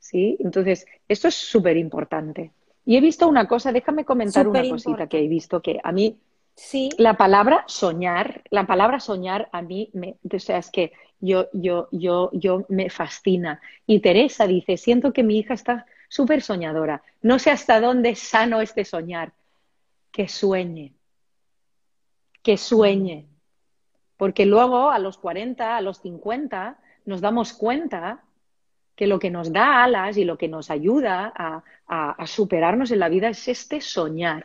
¿sí? 0.00 0.36
Entonces, 0.40 0.86
esto 1.08 1.28
es 1.28 1.36
súper 1.36 1.76
importante. 1.76 2.52
Y 2.84 2.96
he 2.96 3.00
visto 3.00 3.28
una 3.28 3.46
cosa, 3.46 3.72
déjame 3.72 4.04
comentar 4.04 4.48
una 4.48 4.68
cosita 4.68 5.06
que 5.06 5.20
he 5.20 5.28
visto 5.28 5.62
que 5.62 5.78
a 5.84 5.92
mí, 5.92 6.18
sí. 6.56 6.88
la 6.98 7.16
palabra 7.16 7.62
soñar, 7.68 8.42
la 8.50 8.66
palabra 8.66 8.98
soñar 8.98 9.48
a 9.52 9.62
mí, 9.62 9.90
me, 9.92 10.16
o 10.28 10.38
sea, 10.40 10.58
es 10.58 10.70
que 10.70 10.92
yo, 11.20 11.48
yo, 11.52 11.88
yo, 11.92 12.30
yo 12.32 12.64
me 12.68 12.90
fascina. 12.90 13.60
Y 13.86 14.00
Teresa 14.00 14.46
dice, 14.48 14.76
siento 14.76 15.12
que 15.12 15.22
mi 15.22 15.38
hija 15.38 15.54
está 15.54 15.86
súper 16.08 16.42
soñadora. 16.42 17.02
No 17.22 17.38
sé 17.38 17.50
hasta 17.50 17.80
dónde 17.80 18.10
es 18.10 18.18
sano 18.18 18.60
este 18.60 18.84
soñar. 18.84 19.32
Que 20.10 20.26
sueñe. 20.26 20.94
Que 22.42 22.56
sueñe. 22.56 23.29
Porque 24.20 24.44
luego 24.44 24.90
a 24.90 24.98
los 24.98 25.16
40, 25.16 25.78
a 25.78 25.80
los 25.80 25.98
50, 26.02 26.78
nos 27.06 27.20
damos 27.20 27.54
cuenta 27.54 28.22
que 28.94 29.06
lo 29.06 29.18
que 29.18 29.30
nos 29.30 29.50
da 29.50 29.82
alas 29.82 30.18
y 30.18 30.24
lo 30.24 30.36
que 30.36 30.46
nos 30.46 30.70
ayuda 30.70 31.32
a, 31.34 31.64
a, 31.86 32.26
superarnos 32.26 32.90
en 32.90 32.98
la 32.98 33.08
vida 33.08 33.30
es 33.30 33.48
este 33.48 33.80
soñar. 33.80 34.44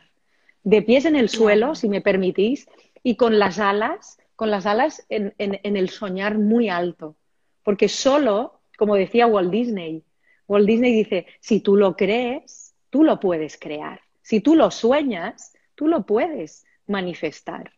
De 0.63 0.81
pies 0.81 1.03
en 1.03 1.17
el 1.17 1.27
suelo, 1.27 1.75
si 1.75 1.89
me 1.89 1.99
permitís, 1.99 2.69
y 3.03 3.17
con 3.17 3.37
las 3.37 3.59
alas 3.59 4.17
con 4.35 4.51
las 4.51 4.65
alas 4.65 5.05
en, 5.09 5.33
el 5.37 5.89
soñar 5.89 6.37
muy 6.37 6.69
alto. 6.69 7.15
Porque 7.63 7.87
solo, 7.87 8.61
como 8.77 8.95
decía 8.95 9.27
Walt 9.27 9.51
Disney, 9.51 10.03
Walt 10.47 10.67
Disney 10.67 10.93
dice, 10.93 11.25
si 11.39 11.61
tú 11.61 11.75
lo 11.75 11.95
crees, 11.95 12.75
tú 12.89 13.03
lo 13.03 13.19
puedes 13.19 13.57
crear. 13.57 14.01
Si 14.21 14.41
tú 14.41 14.55
lo 14.55 14.71
sueñas, 14.71 15.53
tú 15.75 15.87
lo 15.87 16.05
puedes 16.05 16.65
manifestar. 16.87 17.71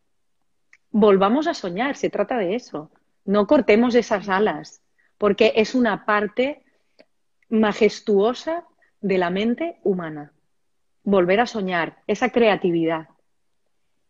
Volvamos 0.92 1.48
a 1.48 1.54
soñar, 1.54 1.96
se 1.96 2.10
trata 2.10 2.38
de 2.38 2.56
eso. 2.56 2.90
No 3.26 3.48
cortemos 3.48 3.96
esas 3.96 4.30
alas, 4.30 4.82
porque 5.18 5.54
es 5.56 5.76
una 5.76 6.06
parte 6.06 6.64
majestuosa 7.50 8.66
de 9.02 9.18
la 9.18 9.30
mente 9.30 9.80
humana. 9.84 10.34
Volver 11.04 11.40
a 11.40 11.48
soñar, 11.48 11.98
esa 12.08 12.30
creatividad. 12.30 13.10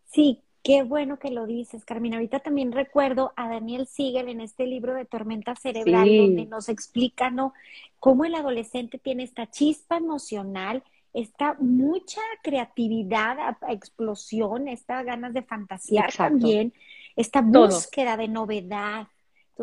Sí, 0.05 0.43
Qué 0.67 0.83
bueno 0.83 1.17
que 1.17 1.31
lo 1.31 1.45
dices, 1.45 1.85
Carmina. 1.85 2.17
Ahorita 2.17 2.41
también 2.41 2.73
recuerdo 2.73 3.31
a 3.37 3.47
Daniel 3.47 3.87
Siegel 3.87 4.27
en 4.27 4.41
este 4.41 4.67
libro 4.67 4.93
de 4.93 5.05
Tormenta 5.05 5.55
Cerebral, 5.55 6.09
donde 6.17 6.45
nos 6.45 6.67
explica 6.67 7.29
¿no? 7.29 7.53
cómo 8.01 8.25
el 8.25 8.35
adolescente 8.35 8.97
tiene 8.97 9.23
esta 9.23 9.49
chispa 9.49 9.95
emocional, 9.95 10.83
esta 11.17 11.55
mucha 11.59 12.21
creatividad, 12.43 13.57
explosión, 13.69 14.67
esta 14.67 15.01
ganas 15.01 15.33
de 15.33 15.41
fantasear 15.41 16.13
también, 16.13 16.73
esta 17.15 17.41
búsqueda 17.41 18.15
de 18.17 18.27
novedad. 18.27 19.07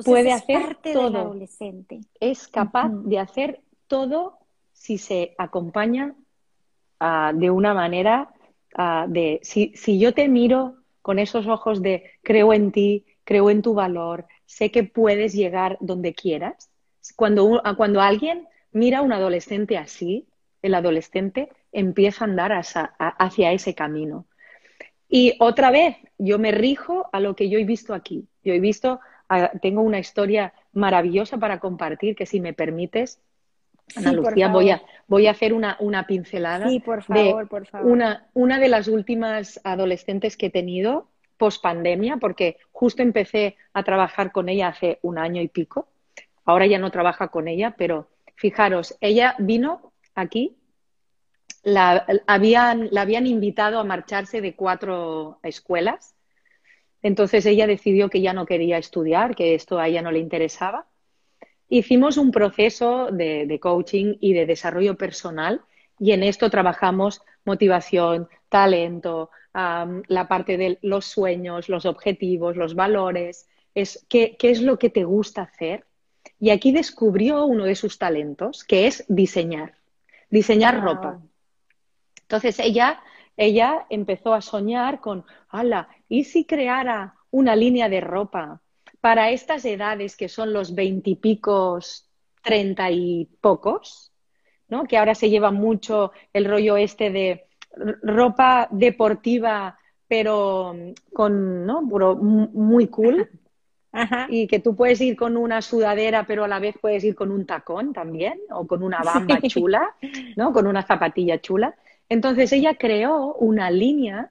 Puede 0.04 0.32
hacer 0.32 0.62
parte 0.62 0.92
todo. 0.92 1.04
Del 1.04 1.16
adolescente. 1.16 2.00
Es 2.18 2.48
capaz 2.48 2.88
de 2.88 3.20
hacer 3.20 3.60
todo 3.86 4.38
si 4.72 4.98
se 4.98 5.36
acompaña 5.38 6.16
ah, 6.98 7.30
de 7.32 7.50
una 7.50 7.72
manera 7.72 8.34
ah, 8.74 9.06
de 9.08 9.38
si, 9.44 9.72
si 9.76 10.00
yo 10.00 10.12
te 10.12 10.28
miro 10.28 10.78
con 11.02 11.20
esos 11.20 11.46
ojos 11.46 11.80
de 11.82 12.10
creo 12.22 12.52
en 12.52 12.72
ti, 12.72 13.04
creo 13.22 13.48
en 13.50 13.62
tu 13.62 13.74
valor, 13.74 14.26
sé 14.44 14.72
que 14.72 14.82
puedes 14.82 15.32
llegar 15.34 15.78
donde 15.80 16.14
quieras. 16.14 16.68
Cuando, 17.14 17.62
cuando 17.76 18.00
alguien 18.00 18.48
mira 18.72 18.98
a 18.98 19.02
un 19.02 19.12
adolescente 19.12 19.78
así, 19.78 20.26
el 20.64 20.74
adolescente 20.74 21.50
empieza 21.72 22.24
a 22.24 22.28
andar 22.28 22.52
hacia, 22.52 23.52
ese 23.52 23.74
camino. 23.74 24.24
Y 25.08 25.36
otra 25.38 25.70
vez, 25.70 25.96
yo 26.16 26.38
me 26.38 26.52
rijo 26.52 27.06
a 27.12 27.20
lo 27.20 27.36
que 27.36 27.50
yo 27.50 27.58
he 27.58 27.64
visto 27.64 27.92
aquí. 27.92 28.26
Yo 28.42 28.54
he 28.54 28.60
visto, 28.60 28.98
tengo 29.60 29.82
una 29.82 29.98
historia 29.98 30.54
maravillosa 30.72 31.36
para 31.36 31.60
compartir 31.60 32.16
que 32.16 32.24
si 32.24 32.40
me 32.40 32.54
permites, 32.54 33.20
Ana 33.94 34.14
Lucía, 34.14 34.48
voy 34.48 34.70
a, 34.70 34.82
voy 35.06 35.26
a 35.26 35.32
hacer 35.32 35.52
una, 35.52 35.76
una 35.80 36.06
pincelada. 36.06 36.66
Sí, 36.70 36.80
por 36.80 37.02
favor, 37.02 37.46
por 37.46 37.66
favor. 37.66 37.92
Una, 37.92 38.26
una 38.32 38.58
de 38.58 38.68
las 38.68 38.88
últimas 38.88 39.60
adolescentes 39.64 40.38
que 40.38 40.46
he 40.46 40.50
tenido 40.50 41.08
post 41.36 41.62
pandemia, 41.62 42.16
porque 42.16 42.56
justo 42.72 43.02
empecé 43.02 43.56
a 43.74 43.82
trabajar 43.82 44.32
con 44.32 44.48
ella 44.48 44.68
hace 44.68 44.98
un 45.02 45.18
año 45.18 45.42
y 45.42 45.48
pico. 45.48 45.88
Ahora 46.46 46.66
ya 46.66 46.78
no 46.78 46.90
trabaja 46.90 47.28
con 47.28 47.48
ella, 47.48 47.74
pero 47.76 48.08
fijaros, 48.34 48.96
ella 49.02 49.36
vino 49.38 49.92
aquí, 50.14 50.56
la 51.62 52.06
habían, 52.26 52.88
la 52.90 53.02
habían 53.02 53.26
invitado 53.26 53.78
a 53.78 53.84
marcharse 53.84 54.40
de 54.40 54.54
cuatro 54.54 55.38
escuelas. 55.42 56.14
Entonces 57.02 57.46
ella 57.46 57.66
decidió 57.66 58.10
que 58.10 58.20
ya 58.20 58.32
no 58.32 58.46
quería 58.46 58.78
estudiar, 58.78 59.34
que 59.34 59.54
esto 59.54 59.78
a 59.78 59.88
ella 59.88 60.02
no 60.02 60.10
le 60.10 60.18
interesaba 60.18 60.86
hicimos 61.68 62.16
un 62.16 62.30
proceso 62.30 63.08
de, 63.10 63.58
coaching 63.60 64.16
y 64.20 64.32
de 64.32 64.46
desarrollo 64.46 64.96
personal 64.96 65.62
y 65.98 66.12
en 66.12 66.22
esto 66.22 66.50
trabajamos 66.50 67.22
motivación, 67.44 68.28
talento, 68.48 69.30
la 69.52 70.28
parte 70.28 70.56
de 70.56 70.78
los 70.82 71.04
sueños, 71.06 71.68
los 71.68 71.86
objetivos, 71.86 72.56
los 72.56 72.74
valores, 72.74 73.48
es 73.74 74.04
qué, 74.08 74.36
es 74.40 74.62
lo 74.62 74.78
que 74.78 74.90
te 74.90 75.04
gusta 75.04 75.42
hacer. 75.42 75.84
Y 76.40 76.50
aquí 76.50 76.72
descubrió 76.72 77.44
uno 77.44 77.64
de 77.64 77.76
sus 77.76 77.98
talentos, 77.98 78.64
que 78.64 78.86
es 78.86 79.04
diseñar, 79.08 79.74
diseñar 80.34 80.82
ropa. 80.82 81.20
Entonces 82.22 82.58
ella, 82.58 83.00
ella 83.36 83.86
empezó 83.88 84.34
a 84.34 84.40
soñar 84.40 85.00
con, 85.00 85.24
ala, 85.48 85.88
¿y 86.08 86.24
si 86.24 86.44
creara 86.44 87.14
una 87.30 87.54
línea 87.54 87.88
de 87.88 88.00
ropa 88.00 88.60
para 89.00 89.30
estas 89.30 89.64
edades 89.64 90.16
que 90.16 90.28
son 90.28 90.52
los 90.52 90.74
veintipicos, 90.74 92.10
treinta 92.42 92.90
y 92.90 93.26
pocos, 93.40 94.12
¿no? 94.66 94.84
que 94.84 94.98
ahora 94.98 95.14
se 95.14 95.30
lleva 95.30 95.52
mucho 95.52 96.10
el 96.32 96.46
rollo 96.46 96.76
este 96.76 97.10
de 97.10 97.46
ropa 98.02 98.66
deportiva, 98.72 99.78
pero 100.08 100.74
con, 101.12 101.64
¿no? 101.64 101.82
muy 101.82 102.88
cool. 102.88 103.30
Y 104.28 104.46
que 104.46 104.58
tú 104.58 104.74
puedes 104.74 105.00
ir 105.00 105.16
con 105.16 105.36
una 105.36 105.62
sudadera, 105.62 106.24
pero 106.26 106.44
a 106.44 106.48
la 106.48 106.58
vez 106.58 106.76
puedes 106.80 107.04
ir 107.04 107.14
con 107.14 107.30
un 107.30 107.46
tacón 107.46 107.92
también, 107.92 108.38
o 108.50 108.66
con 108.66 108.82
una 108.82 109.00
bamba 109.04 109.40
chula, 109.42 109.94
¿no? 110.36 110.52
Con 110.52 110.66
una 110.66 110.82
zapatilla 110.82 111.40
chula. 111.40 111.74
Entonces 112.08 112.52
ella 112.52 112.74
creó 112.74 113.34
una 113.34 113.70
línea 113.70 114.30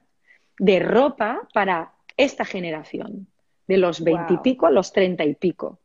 de 0.58 0.78
ropa 0.80 1.48
para 1.52 1.92
esta 2.16 2.44
generación 2.44 3.26
de 3.66 3.78
los 3.78 4.02
veintipico 4.02 4.66
a 4.66 4.70
los 4.70 4.92
treinta 4.92 5.24
y 5.24 5.34
pico. 5.34 5.78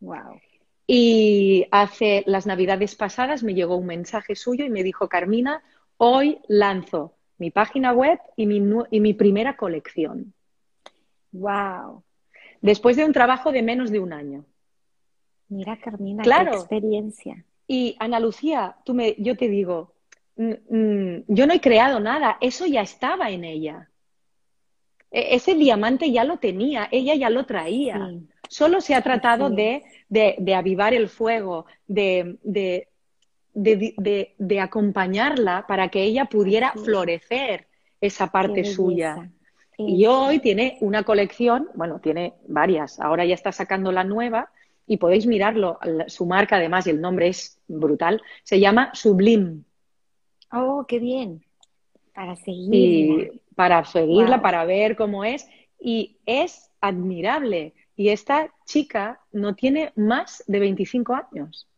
Wow. 0.00 0.40
Y 0.86 1.66
hace 1.70 2.24
las 2.26 2.46
navidades 2.46 2.94
pasadas 2.94 3.42
me 3.42 3.54
llegó 3.54 3.76
un 3.76 3.86
mensaje 3.86 4.34
suyo 4.34 4.64
y 4.66 4.70
me 4.70 4.82
dijo, 4.82 5.08
Carmina, 5.08 5.62
hoy 5.96 6.40
lanzo 6.48 7.14
mi 7.38 7.50
página 7.50 7.92
web 7.92 8.18
y 8.36 8.46
mi, 8.46 8.62
y 8.90 9.00
mi 9.00 9.14
primera 9.14 9.56
colección. 9.56 10.34
Wow. 11.32 12.04
Después 12.64 12.96
de 12.96 13.04
un 13.04 13.12
trabajo 13.12 13.52
de 13.52 13.62
menos 13.62 13.90
de 13.90 13.98
un 13.98 14.14
año. 14.14 14.46
Mira, 15.48 15.76
Carmina, 15.76 16.22
claro. 16.22 16.52
qué 16.52 16.56
experiencia. 16.56 17.44
Y 17.68 17.94
Ana 17.98 18.18
Lucía, 18.18 18.76
tú 18.86 18.94
me, 18.94 19.14
yo 19.18 19.36
te 19.36 19.48
digo, 19.48 19.92
mm, 20.36 20.52
mm, 20.70 21.24
yo 21.28 21.46
no 21.46 21.52
he 21.52 21.60
creado 21.60 22.00
nada, 22.00 22.38
eso 22.40 22.64
ya 22.64 22.80
estaba 22.80 23.28
en 23.28 23.44
ella. 23.44 23.90
E, 25.10 25.34
ese 25.34 25.54
diamante 25.56 26.10
ya 26.10 26.24
lo 26.24 26.38
tenía, 26.38 26.88
ella 26.90 27.14
ya 27.14 27.28
lo 27.28 27.44
traía. 27.44 28.14
Solo 28.48 28.80
se 28.80 28.94
ha 28.94 29.02
tratado 29.02 29.50
de, 29.50 29.82
avivar 30.56 30.94
el 30.94 31.10
fuego, 31.10 31.66
de, 31.86 32.38
de, 33.52 34.60
acompañarla 34.60 35.66
para 35.68 35.88
que 35.88 36.02
ella 36.02 36.24
pudiera 36.24 36.72
florecer 36.72 37.66
esa 38.00 38.32
parte 38.32 38.64
suya. 38.64 39.30
Y 39.76 40.06
hoy 40.06 40.38
tiene 40.38 40.78
una 40.80 41.02
colección, 41.02 41.68
bueno, 41.74 42.00
tiene 42.00 42.34
varias, 42.46 43.00
ahora 43.00 43.24
ya 43.24 43.34
está 43.34 43.50
sacando 43.50 43.90
la 43.92 44.04
nueva 44.04 44.50
y 44.86 44.98
podéis 44.98 45.26
mirarlo, 45.26 45.78
su 46.06 46.26
marca 46.26 46.56
además 46.56 46.86
y 46.86 46.90
el 46.90 47.00
nombre 47.00 47.28
es 47.28 47.58
brutal, 47.66 48.22
se 48.42 48.60
llama 48.60 48.90
Sublime. 48.94 49.62
Oh, 50.52 50.84
qué 50.86 50.98
bien. 50.98 51.44
Para 52.14 52.36
seguir 52.36 53.42
para 53.54 53.84
seguirla, 53.84 54.42
para 54.42 54.64
ver 54.64 54.96
cómo 54.96 55.24
es. 55.24 55.48
Y 55.78 56.18
es 56.26 56.70
admirable. 56.80 57.74
Y 57.96 58.08
esta 58.08 58.52
chica 58.66 59.20
no 59.32 59.54
tiene 59.54 59.92
más 59.96 60.42
de 60.46 60.58
25 60.58 61.14
años. 61.14 61.68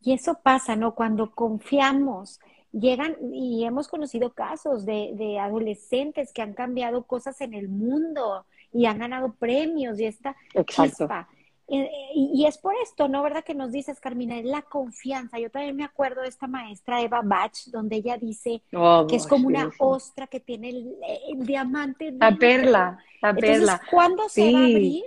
Y 0.00 0.12
eso 0.12 0.40
pasa, 0.42 0.76
¿no? 0.76 0.94
Cuando 0.94 1.32
confiamos, 1.32 2.40
llegan 2.78 3.16
y 3.32 3.64
hemos 3.64 3.88
conocido 3.88 4.32
casos 4.32 4.84
de, 4.84 5.38
adolescentes 5.40 6.32
que 6.32 6.42
han 6.42 6.54
cambiado 6.54 7.04
cosas 7.04 7.40
en 7.40 7.54
el 7.54 7.68
mundo 7.68 8.44
y 8.72 8.86
han 8.86 8.98
ganado 8.98 9.34
premios 9.34 9.98
y 9.98 10.06
esta 10.06 10.36
chispa 10.66 11.28
eh, 11.68 11.90
y, 12.14 12.46
es 12.46 12.58
por 12.58 12.74
esto, 12.80 13.08
¿no? 13.08 13.24
¿Verdad? 13.24 13.42
Que 13.42 13.54
nos 13.54 13.72
dices, 13.72 13.98
Carmina, 13.98 14.38
es 14.38 14.44
la 14.44 14.62
confianza. 14.62 15.38
Yo 15.40 15.50
también 15.50 15.74
me 15.74 15.82
acuerdo 15.82 16.22
de 16.22 16.28
esta 16.28 16.46
maestra 16.46 17.02
Eva 17.02 17.22
Bach, 17.24 17.56
donde 17.66 17.96
ella 17.96 18.16
dice 18.16 18.62
oh, 18.72 19.04
que 19.08 19.16
es 19.16 19.26
como 19.26 19.48
una 19.48 19.72
ostra 19.78 20.28
que 20.28 20.38
tiene 20.38 20.68
el, 20.68 21.44
diamante. 21.44 22.12
La 22.12 22.36
perla, 22.36 22.98
la 23.20 23.30
Entonces, 23.30 23.58
perla. 23.58 23.82
¿cuándo 23.90 24.28
se 24.28 24.52
va 24.52 24.58
a 24.60 24.64
abrir? 24.64 25.04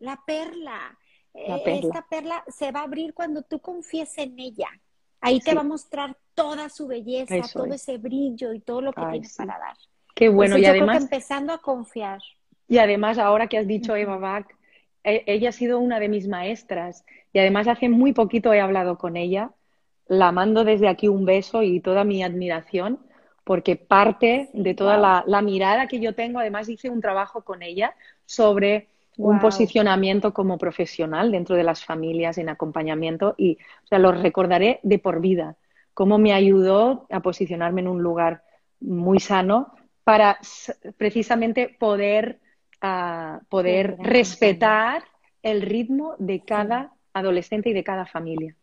La 0.00 0.20
perla. 0.26 0.98
Eh, 1.32 1.80
esta 1.84 2.04
perla 2.08 2.44
se 2.48 2.72
va 2.72 2.80
a 2.80 2.84
abrir 2.84 3.14
cuando 3.14 3.42
tú 3.42 3.60
confíes 3.60 4.18
en 4.18 4.36
ella. 4.40 4.68
Ahí 5.20 5.40
te 5.40 5.54
va 5.54 5.60
a 5.60 5.64
mostrar 5.64 6.16
toda 6.34 6.68
su 6.68 6.86
belleza, 6.86 7.36
todo 7.52 7.66
ese 7.66 7.98
brillo 7.98 8.52
y 8.52 8.60
todo 8.60 8.80
lo 8.80 8.92
que 8.92 9.02
tiene 9.12 9.28
para 9.36 9.58
dar. 9.58 9.76
Qué 10.14 10.28
bueno, 10.28 10.56
y 10.58 10.64
además. 10.64 11.02
empezando 11.02 11.52
a 11.52 11.58
confiar. 11.58 12.20
Y 12.68 12.78
además, 12.78 13.18
ahora 13.18 13.46
que 13.46 13.58
has 13.58 13.66
dicho 13.66 13.96
Eva 13.96 14.16
Bach, 14.16 14.46
e, 15.04 15.24
ella 15.26 15.50
ha 15.50 15.52
sido 15.52 15.78
una 15.78 16.00
de 16.00 16.08
mis 16.08 16.28
maestras 16.28 17.04
y 17.32 17.38
además 17.38 17.68
hace 17.68 17.88
muy 17.88 18.12
poquito 18.12 18.52
he 18.52 18.60
hablado 18.60 18.98
con 18.98 19.16
ella. 19.16 19.50
La 20.06 20.32
mando 20.32 20.64
desde 20.64 20.88
aquí 20.88 21.08
un 21.08 21.24
beso 21.24 21.62
y 21.62 21.80
toda 21.80 22.04
mi 22.04 22.22
admiración 22.22 23.00
porque 23.50 23.74
parte 23.74 24.48
de 24.52 24.74
toda 24.74 25.24
la, 25.26 25.42
mirada 25.42 25.88
que 25.88 25.98
yo 25.98 26.14
tengo, 26.14 26.38
además 26.38 26.68
hice 26.68 26.88
un 26.88 27.00
trabajo 27.00 27.42
con 27.42 27.62
ella 27.62 27.96
sobre 28.24 28.88
un 29.28 29.38
posicionamiento 29.40 30.32
como 30.32 30.58
profesional 30.58 31.30
dentro 31.30 31.56
de 31.56 31.64
las 31.64 31.84
familias 31.84 32.38
en 32.38 32.48
acompañamiento 32.48 33.34
y 33.36 33.58
o 33.84 33.86
sea, 33.86 33.98
lo 33.98 34.12
recordaré 34.12 34.80
de 34.82 34.98
por 34.98 35.20
vida, 35.20 35.56
cómo 35.94 36.18
me 36.18 36.32
ayudó 36.32 37.06
a 37.10 37.20
posicionarme 37.20 37.80
en 37.80 37.88
un 37.88 38.02
lugar 38.02 38.42
muy 38.80 39.20
sano 39.20 39.74
para 40.04 40.38
precisamente 40.96 41.76
poder 41.78 42.40
a 42.80 43.40
poder 43.48 43.96
respetar 43.98 45.04
el 45.42 45.62
ritmo 45.62 46.14
de 46.18 46.40
cada 46.40 46.92
adolescente 47.12 47.70
y 47.70 47.72
de 47.72 47.84
cada 47.84 48.06
familia. 48.06 48.56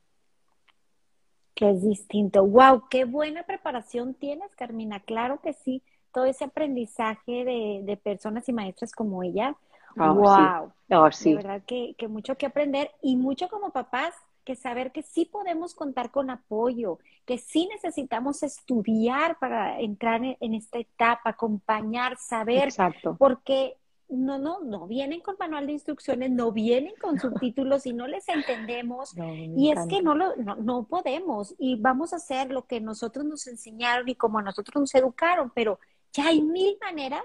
Que 1.54 1.72
es 1.72 1.84
distinto. 1.84 2.46
¡Wow! 2.46 2.84
¡Qué 2.89 3.06
buena 3.06 3.43
preparación 3.43 4.13
tienes, 4.13 4.56
Carmina! 4.56 5.00
Claro 5.00 5.39
que 5.41 5.54
sí. 5.54 5.82
Todo 6.13 6.26
ese 6.26 6.46
aprendizaje 6.46 7.46
de, 7.46 7.98
personas 7.98 8.48
y 8.50 8.54
maestras 8.54 8.91
como 8.91 9.24
ella. 9.24 9.56
¡Wow! 9.98 10.72
Oh, 10.90 11.12
sí. 11.12 11.32
De 11.32 11.36
verdad 11.38 11.64
que, 11.66 11.96
mucho 12.08 12.36
que 12.38 12.46
aprender 12.46 12.92
y 13.02 13.16
mucho 13.16 13.50
como 13.50 13.72
papás 13.72 14.14
que 14.46 14.56
saber 14.56 14.94
que 14.94 15.02
sí 15.02 15.26
podemos 15.26 15.76
contar 15.76 16.10
con 16.12 16.30
apoyo, 16.30 17.00
que 17.26 17.38
sí 17.38 17.68
necesitamos 17.68 18.44
estudiar 18.44 19.38
para 19.40 19.80
entrar 19.82 20.24
en, 20.24 20.38
en 20.40 20.54
esta 20.54 20.80
etapa, 20.80 21.32
acompañar, 21.32 22.18
saber, 22.18 22.64
Exacto. 22.64 23.18
porque 23.20 23.76
no, 24.10 24.38
no, 24.38 24.62
no 24.62 24.88
vienen 24.88 25.20
con 25.20 25.36
manual 25.38 25.68
de 25.68 25.74
instrucciones, 25.74 26.32
no 26.32 26.52
vienen 26.52 26.94
con 27.02 27.20
subtítulos 27.20 27.86
y 27.86 27.94
no 27.94 28.08
les 28.08 28.28
entendemos. 28.30 29.14
y 29.18 29.72
es 29.72 29.80
que 29.88 30.02
no, 30.02 30.16
lo, 30.16 30.36
no, 30.36 30.84
podemos 30.84 31.56
y 31.58 31.76
vamos 31.76 32.14
a 32.14 32.18
hacer 32.18 32.52
lo 32.52 32.66
que 32.66 32.80
nosotros 32.80 33.26
nos 33.26 33.48
enseñaron 33.48 34.08
y 34.08 34.16
como 34.16 34.40
a 34.40 34.44
nosotros 34.44 34.80
nos 34.80 34.96
educaron, 34.96 35.52
pero 35.54 35.80
ya 36.14 36.28
hay 36.28 36.42
mil 36.42 36.78
maneras 36.82 37.24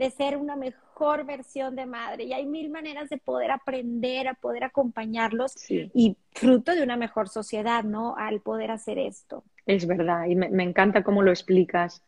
de 0.00 0.10
ser 0.10 0.38
una 0.38 0.56
mejor 0.56 1.26
versión 1.26 1.76
de 1.76 1.84
madre, 1.84 2.24
y 2.24 2.32
hay 2.32 2.46
mil 2.46 2.70
maneras 2.70 3.10
de 3.10 3.18
poder 3.18 3.50
aprender, 3.50 4.28
a 4.28 4.34
poder 4.34 4.64
acompañarlos 4.64 5.54
y 5.70 6.16
fruto 6.32 6.74
de 6.74 6.82
una 6.82 6.96
mejor 6.96 7.28
sociedad, 7.28 7.84
¿no? 7.84 8.16
Al 8.16 8.40
poder 8.40 8.70
hacer 8.70 8.98
esto. 8.98 9.44
Es 9.66 9.86
verdad, 9.86 10.24
y 10.26 10.36
me, 10.36 10.48
me 10.48 10.62
encanta 10.62 11.04
cómo 11.04 11.22
lo 11.22 11.30
explicas, 11.30 12.02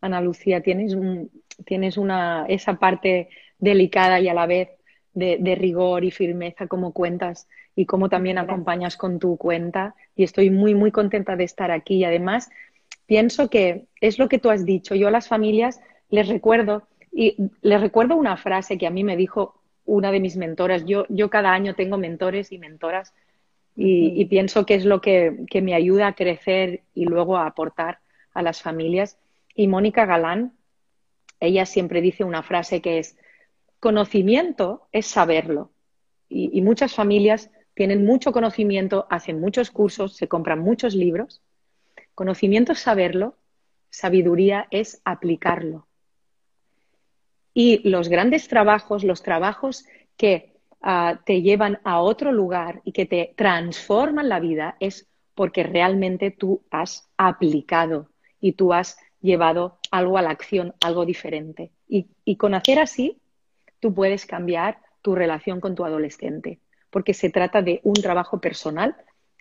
Ana 0.00 0.20
Lucía. 0.20 0.62
Tienes, 0.62 0.94
un, 0.94 1.30
tienes 1.64 1.96
una, 1.96 2.46
esa 2.48 2.74
parte 2.74 3.28
delicada 3.58 4.20
y 4.20 4.28
a 4.28 4.34
la 4.34 4.46
vez 4.46 4.68
de, 5.12 5.56
rigor 5.56 6.04
y 6.04 6.12
firmeza 6.12 6.68
como 6.68 6.92
cuentas 6.92 7.48
y 7.74 7.86
como 7.86 8.08
también 8.08 8.38
acompañas 8.38 8.96
con 8.96 9.18
tu 9.18 9.36
cuenta. 9.36 9.96
Y 10.14 10.22
estoy 10.22 10.50
muy, 10.50 10.74
muy 10.76 10.92
contenta 10.92 11.34
de 11.34 11.44
estar 11.44 11.72
aquí. 11.72 11.96
Y 11.96 12.04
además, 12.04 12.50
pienso 13.06 13.50
que 13.50 13.86
es 14.00 14.20
lo 14.20 14.28
que 14.28 14.38
tú 14.38 14.48
has 14.50 14.64
dicho. 14.64 14.94
Yo 14.94 15.08
a 15.08 15.10
las 15.10 15.26
familias 15.26 15.80
les 16.08 16.28
recuerdo, 16.28 16.86
y 17.12 17.36
les 17.60 17.80
recuerdo 17.80 18.16
una 18.16 18.36
frase 18.36 18.78
que 18.78 18.86
a 18.86 18.90
mí 18.90 19.04
me 19.04 19.16
dijo 19.16 19.60
una 19.84 20.10
de 20.10 20.20
mis 20.20 20.36
mentoras. 20.36 20.84
Yo, 20.86 21.04
yo 21.08 21.28
cada 21.30 21.52
año 21.52 21.74
tengo 21.74 21.98
mentores 21.98 22.52
y 22.52 22.58
mentoras 22.58 23.12
y, 23.76 24.24
pienso 24.26 24.66
que 24.66 24.74
es 24.74 24.84
lo 24.84 25.00
que, 25.00 25.44
que, 25.50 25.62
me 25.62 25.74
ayuda 25.74 26.08
a 26.08 26.14
crecer 26.14 26.82
y 26.94 27.04
luego 27.04 27.36
a 27.36 27.46
aportar 27.46 27.98
a 28.34 28.42
las 28.42 28.62
familias. 28.62 29.18
Y 29.54 29.68
Mónica 29.68 30.06
Galán, 30.06 30.52
ella 31.40 31.66
siempre 31.66 32.00
dice 32.00 32.24
una 32.24 32.42
frase 32.42 32.80
que 32.80 32.98
es, 32.98 33.16
Conocimiento 33.82 34.86
es 34.92 35.06
saberlo. 35.06 35.72
Y, 36.28 36.60
muchas 36.60 36.94
familias 36.94 37.50
tienen 37.74 38.06
mucho 38.06 38.30
conocimiento, 38.30 39.08
hacen 39.10 39.40
muchos 39.40 39.72
cursos, 39.72 40.14
se 40.16 40.28
compran 40.28 40.60
muchos 40.60 40.94
libros. 40.94 41.42
Conocimiento 42.14 42.70
es 42.70 42.78
saberlo, 42.78 43.36
sabiduría 43.90 44.68
es 44.70 45.02
aplicarlo. 45.04 45.88
Y 47.54 47.88
los 47.88 48.08
grandes 48.08 48.48
trabajos, 48.48 49.04
los 49.04 49.22
trabajos 49.22 49.84
que 50.16 50.54
ah, 50.80 51.20
te 51.24 51.42
llevan 51.42 51.80
a 51.84 52.00
otro 52.00 52.32
lugar 52.32 52.80
y 52.84 52.92
que 52.92 53.06
te 53.06 53.34
transforman 53.36 54.28
la 54.28 54.40
vida 54.40 54.76
es 54.80 55.08
porque 55.34 55.62
realmente 55.62 56.30
tú 56.30 56.62
has 56.70 57.08
aplicado 57.16 58.08
y 58.40 58.52
tú 58.52 58.72
has 58.72 58.96
llevado 59.20 59.78
algo 59.90 60.18
a 60.18 60.22
la 60.22 60.30
acción, 60.30 60.74
algo 60.80 61.06
diferente. 61.06 61.70
Y, 61.88 62.08
y 62.24 62.36
con 62.36 62.54
hacer 62.54 62.78
así, 62.78 63.20
tú 63.80 63.94
puedes 63.94 64.26
cambiar 64.26 64.78
tu 65.00 65.14
relación 65.14 65.60
con 65.60 65.74
tu 65.74 65.84
adolescente, 65.84 66.60
porque 66.90 67.14
se 67.14 67.30
trata 67.30 67.62
de 67.62 67.80
un 67.84 67.94
trabajo 67.94 68.40
personal 68.40 68.96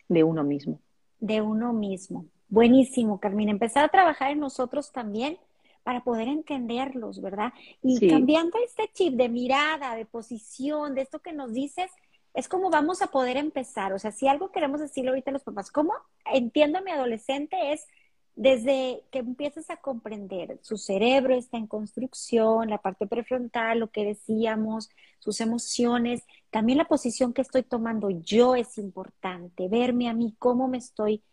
de 0.07 0.23
uno 0.23 0.43
mismo. 0.43 0.79
De 1.19 1.41
uno 1.41 1.73
mismo. 1.73 2.25
Buenísimo, 2.49 3.19
Carmina. 3.19 3.51
Empezar 3.51 3.85
a 3.85 3.89
trabajar 3.89 4.31
en 4.31 4.39
nosotros 4.39 4.91
también 4.91 5.37
para 5.83 6.03
poder 6.03 6.27
entenderlos, 6.27 7.21
¿verdad? 7.21 7.53
Y 7.81 8.07
cambiando 8.09 8.57
este 8.63 8.89
chip 8.93 9.15
de 9.15 9.29
mirada, 9.29 9.95
de 9.95 10.05
posición, 10.05 10.95
de 10.95 11.01
esto 11.01 11.19
que 11.19 11.33
nos 11.33 11.53
dices, 11.53 11.91
es 12.33 12.47
como 12.47 12.69
vamos 12.69 13.01
a 13.01 13.07
poder 13.07 13.37
empezar. 13.37 13.93
O 13.93 13.99
sea, 13.99 14.11
si 14.11 14.27
algo 14.27 14.51
queremos 14.51 14.79
decirle 14.79 15.09
ahorita 15.09 15.31
a 15.31 15.33
los 15.33 15.43
papás, 15.43 15.71
¿cómo 15.71 15.93
entiendo 16.25 16.79
a 16.79 16.81
mi 16.81 16.91
adolescente? 16.91 17.73
Es 17.73 17.87
desde 18.35 19.03
que 19.11 19.19
empiezas 19.19 19.69
a 19.69 19.77
comprender, 19.77 20.57
su 20.61 20.77
cerebro 20.77 21.35
está 21.35 21.57
en 21.57 21.67
construcción, 21.67 22.69
la 22.69 22.77
parte 22.77 23.05
prefrontal, 23.05 23.79
lo 23.79 23.91
que 23.91 24.05
decíamos, 24.05 24.89
sus 25.19 25.41
emociones, 25.41 26.23
también 26.49 26.77
la 26.77 26.87
posición 26.87 27.33
que 27.33 27.41
estoy 27.41 27.63
tomando 27.63 28.09
yo 28.09 28.55
es 28.55 28.77
importante, 28.77 29.67
verme 29.67 30.09
a 30.09 30.13
mí, 30.13 30.35
cómo 30.39 30.67
me 30.67 30.77
estoy 30.77 31.23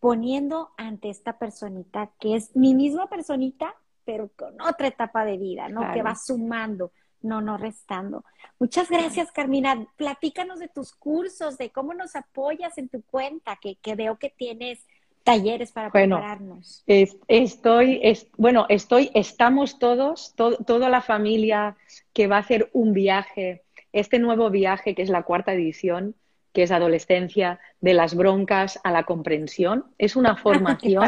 poniendo 0.00 0.70
ante 0.76 1.08
esta 1.08 1.38
personita, 1.38 2.12
que 2.20 2.36
es 2.36 2.54
mi 2.54 2.74
misma 2.74 3.08
personita, 3.08 3.74
pero 4.04 4.30
con 4.36 4.60
otra 4.60 4.88
etapa 4.88 5.24
de 5.24 5.38
vida, 5.38 5.68
¿no? 5.68 5.92
Que 5.92 6.02
va 6.02 6.14
sumando, 6.14 6.92
no, 7.20 7.40
no 7.40 7.56
restando. 7.56 8.24
Muchas 8.58 8.88
gracias, 8.88 9.32
Carmina. 9.32 9.86
Platícanos 9.96 10.58
de 10.58 10.68
tus 10.68 10.92
cursos, 10.92 11.58
de 11.58 11.70
cómo 11.70 11.94
nos 11.94 12.16
apoyas 12.16 12.78
en 12.78 12.88
tu 12.88 13.02
cuenta, 13.02 13.58
que, 13.60 13.76
que 13.76 13.94
veo 13.94 14.18
que 14.18 14.30
tienes 14.30 14.86
talleres 15.24 15.72
para 15.72 15.90
prepararnos? 15.90 16.84
estoy, 16.86 18.00
bueno, 18.36 18.66
estoy, 18.68 19.10
estamos 19.14 19.78
todos, 19.78 20.34
toda 20.36 20.88
la 20.88 21.00
familia 21.00 21.76
que 22.12 22.26
va 22.26 22.36
a 22.36 22.40
hacer 22.40 22.70
un 22.72 22.92
viaje, 22.92 23.64
este 23.92 24.18
nuevo 24.18 24.50
viaje 24.50 24.94
que 24.94 25.02
es 25.02 25.08
la 25.08 25.22
cuarta 25.22 25.54
edición, 25.54 26.14
que 26.52 26.62
es 26.62 26.70
adolescencia, 26.70 27.58
de 27.80 27.94
las 27.94 28.14
broncas 28.14 28.78
a 28.84 28.92
la 28.92 29.04
comprensión. 29.04 29.86
Es 29.98 30.14
una 30.14 30.36
formación 30.36 31.04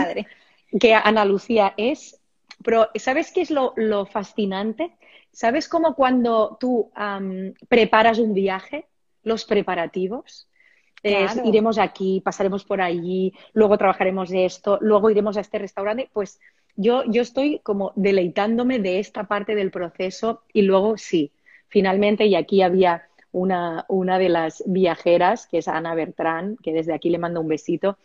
que 0.80 0.94
Ana 0.94 1.24
Lucía 1.24 1.74
es, 1.76 2.20
pero 2.66 2.90
¿sabes 2.96 3.30
qué 3.30 3.42
es 3.42 3.52
lo, 3.52 3.74
fascinante? 4.06 4.90
¿Sabes 5.30 5.68
cómo 5.68 5.94
cuando 5.94 6.56
tú 6.58 6.90
preparas 7.68 8.18
un 8.18 8.34
viaje, 8.34 8.88
los 9.22 9.44
preparativos? 9.44 10.48
iremos 11.44 11.78
aquí, 11.78 12.20
pasaremos 12.24 12.64
por 12.64 12.80
allí, 12.80 13.32
luego 13.52 13.78
trabajaremos 13.78 14.30
de 14.30 14.46
esto, 14.46 14.78
luego 14.80 15.10
iremos 15.10 15.36
a 15.36 15.42
este 15.42 15.60
restaurante, 15.60 16.10
pues 16.12 16.40
yo, 16.74 17.04
yo 17.06 17.22
estoy 17.22 17.60
como 17.60 17.92
deleitándome 17.94 18.80
de 18.80 18.98
esta 18.98 19.28
parte 19.28 19.54
del 19.54 19.70
proceso 19.70 20.42
y 20.52 20.62
luego 20.62 20.98
sí, 20.98 21.30
finalmente, 21.68 22.26
y 22.26 22.34
aquí 22.34 22.62
había 22.62 23.06
una, 23.30 23.84
una 23.88 24.18
de 24.18 24.28
las 24.28 24.64
viajeras, 24.66 25.46
que 25.46 25.58
es 25.58 25.68
Ana 25.68 25.94
Bertrán, 25.94 26.56
que 26.60 26.72
desde 26.72 26.94
aquí 26.94 27.10
le 27.10 27.18
mando 27.18 27.40
un 27.40 27.46
besito, 27.46 27.96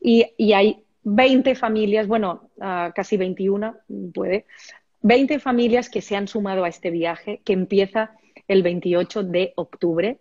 y, 0.00 0.32
y 0.38 0.54
hay 0.54 0.85
20 1.08 1.54
familias, 1.54 2.08
bueno, 2.08 2.50
uh, 2.56 2.92
casi 2.92 3.16
21, 3.16 3.76
puede, 4.12 4.44
20 5.02 5.38
familias 5.38 5.88
que 5.88 6.02
se 6.02 6.16
han 6.16 6.26
sumado 6.26 6.64
a 6.64 6.68
este 6.68 6.90
viaje 6.90 7.40
que 7.44 7.52
empieza 7.52 8.16
el 8.48 8.64
28 8.64 9.22
de 9.22 9.52
octubre 9.54 10.18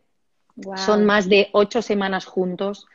son 0.75 1.03
más 1.03 1.27
de 1.27 1.49
ocho 1.53 1.81
semanas 1.81 2.25
juntos. 2.25 2.85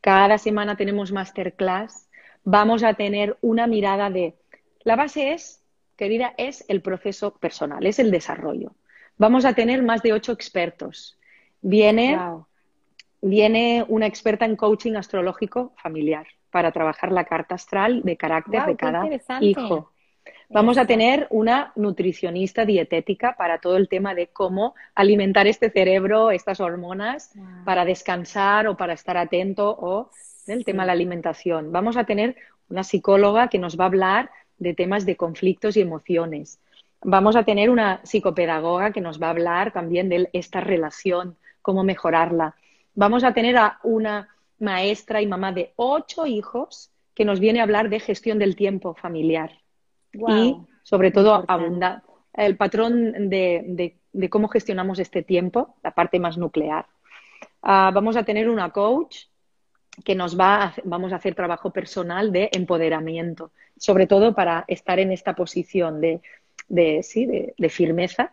Cada 0.00 0.38
semana 0.38 0.76
tenemos 0.76 1.12
masterclass. 1.12 2.08
Vamos 2.42 2.82
a 2.82 2.94
tener 2.94 3.36
una 3.42 3.66
mirada 3.66 4.08
de... 4.08 4.34
La 4.82 4.96
base 4.96 5.34
es, 5.34 5.62
querida, 5.94 6.32
es 6.38 6.64
el 6.68 6.80
proceso 6.80 7.34
personal, 7.36 7.84
es 7.84 7.98
el 7.98 8.10
desarrollo. 8.10 8.74
Vamos 9.18 9.44
a 9.44 9.52
tener 9.52 9.82
más 9.82 10.02
de 10.02 10.14
ocho 10.14 10.32
expertos. 10.32 11.18
Viene, 11.60 12.18
viene 13.20 13.84
una 13.88 14.06
experta 14.06 14.46
en 14.46 14.56
coaching 14.56 14.94
astrológico 14.94 15.74
familiar 15.76 16.26
para 16.50 16.72
trabajar 16.72 17.12
la 17.12 17.24
carta 17.24 17.54
astral 17.54 18.02
de 18.02 18.16
carácter 18.16 18.64
de 18.66 18.76
cada 18.76 19.08
hijo. 19.40 19.90
Vamos 20.48 20.78
a 20.78 20.86
tener 20.86 21.26
una 21.30 21.72
nutricionista 21.74 22.64
dietética 22.64 23.34
para 23.36 23.58
todo 23.58 23.76
el 23.76 23.88
tema 23.88 24.14
de 24.14 24.28
cómo 24.28 24.74
alimentar 24.94 25.46
este 25.46 25.70
cerebro, 25.70 26.30
estas 26.30 26.60
hormonas, 26.60 27.32
para 27.64 27.84
descansar 27.84 28.68
o 28.68 28.76
para 28.76 28.92
estar 28.92 29.16
atento 29.16 29.70
o 29.70 30.10
el 30.46 30.64
tema 30.64 30.84
de 30.84 30.86
la 30.88 30.92
alimentación. 30.92 31.72
Vamos 31.72 31.96
a 31.96 32.04
tener 32.04 32.36
una 32.68 32.84
psicóloga 32.84 33.48
que 33.48 33.58
nos 33.58 33.78
va 33.78 33.84
a 33.84 33.88
hablar 33.88 34.30
de 34.58 34.74
temas 34.74 35.04
de 35.04 35.16
conflictos 35.16 35.76
y 35.76 35.80
emociones. 35.80 36.60
Vamos 37.02 37.36
a 37.36 37.44
tener 37.44 37.68
una 37.68 38.00
psicopedagoga 38.04 38.92
que 38.92 39.00
nos 39.00 39.20
va 39.20 39.28
a 39.28 39.30
hablar 39.30 39.72
también 39.72 40.08
de 40.08 40.28
esta 40.32 40.60
relación, 40.60 41.36
cómo 41.60 41.84
mejorarla. 41.84 42.54
Vamos 42.94 43.24
a 43.24 43.34
tener 43.34 43.56
a 43.56 43.78
una 43.82 44.28
maestra 44.58 45.20
y 45.22 45.26
mamá 45.26 45.52
de 45.52 45.72
ocho 45.76 46.26
hijos 46.26 46.90
que 47.14 47.24
nos 47.24 47.40
viene 47.40 47.60
a 47.60 47.62
hablar 47.62 47.88
de 47.88 48.00
gestión 48.00 48.38
del 48.38 48.56
tiempo 48.56 48.94
familiar. 48.94 49.50
Y 50.12 50.56
sobre 50.82 51.10
todo 51.10 51.44
abundar 51.48 52.02
el 52.32 52.56
patrón 52.56 53.28
de, 53.28 53.96
cómo 54.30 54.48
gestionamos 54.48 54.98
este 54.98 55.22
tiempo, 55.22 55.76
la 55.82 55.92
parte 55.92 56.18
más 56.18 56.36
nuclear. 56.36 56.86
Ah, 57.62 57.90
vamos 57.92 58.16
a 58.16 58.22
tener 58.22 58.48
una 58.48 58.70
coach 58.70 59.24
que 60.04 60.14
nos 60.14 60.38
va 60.38 60.64
a, 60.64 60.74
vamos 60.84 61.12
a 61.12 61.16
hacer 61.16 61.34
trabajo 61.34 61.70
personal 61.70 62.30
de 62.32 62.50
empoderamiento, 62.52 63.50
sobre 63.78 64.06
todo 64.06 64.34
para 64.34 64.64
estar 64.68 64.98
en 64.98 65.10
esta 65.10 65.34
posición 65.34 66.00
de, 66.00 66.20
sí, 67.02 67.26
de, 67.26 67.68
firmeza 67.68 68.32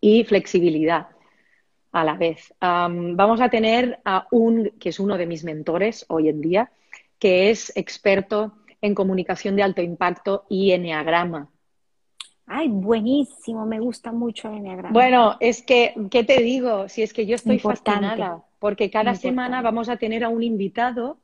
y 0.00 0.24
flexibilidad 0.24 1.08
a 1.92 2.04
la 2.04 2.14
vez. 2.14 2.54
vamos 2.60 3.40
a 3.40 3.48
tener 3.48 4.00
a 4.04 4.26
un, 4.30 4.72
que 4.78 4.90
es 4.90 5.00
uno 5.00 5.16
de 5.16 5.26
mis 5.26 5.44
mentores 5.44 6.04
hoy 6.08 6.28
en 6.28 6.40
día, 6.40 6.70
que 7.18 7.50
es 7.50 7.72
experto 7.76 8.52
en 8.80 8.94
comunicación 8.94 9.56
de 9.56 9.62
alto 9.62 9.82
impacto 9.82 10.46
y 10.48 10.72
enneagrama. 10.72 11.48
Ay, 12.46 12.68
buenísimo, 12.68 13.64
me 13.66 13.78
gusta 13.78 14.10
mucho 14.10 14.48
el 14.48 14.58
enneagrama. 14.58 14.92
Bueno, 14.92 15.36
es 15.40 15.62
que, 15.62 15.94
¿qué 16.10 16.24
te 16.24 16.42
digo? 16.42 16.88
Si 16.88 17.02
es 17.02 17.12
que 17.12 17.26
yo 17.26 17.36
estoy 17.36 17.58
fascinada, 17.58 18.42
porque 18.58 18.90
cada 18.90 19.14
semana 19.14 19.62
vamos 19.62 19.88
a 19.88 19.96
tener 19.96 20.24
a 20.24 20.28
un 20.28 20.42
invitado 20.42 21.18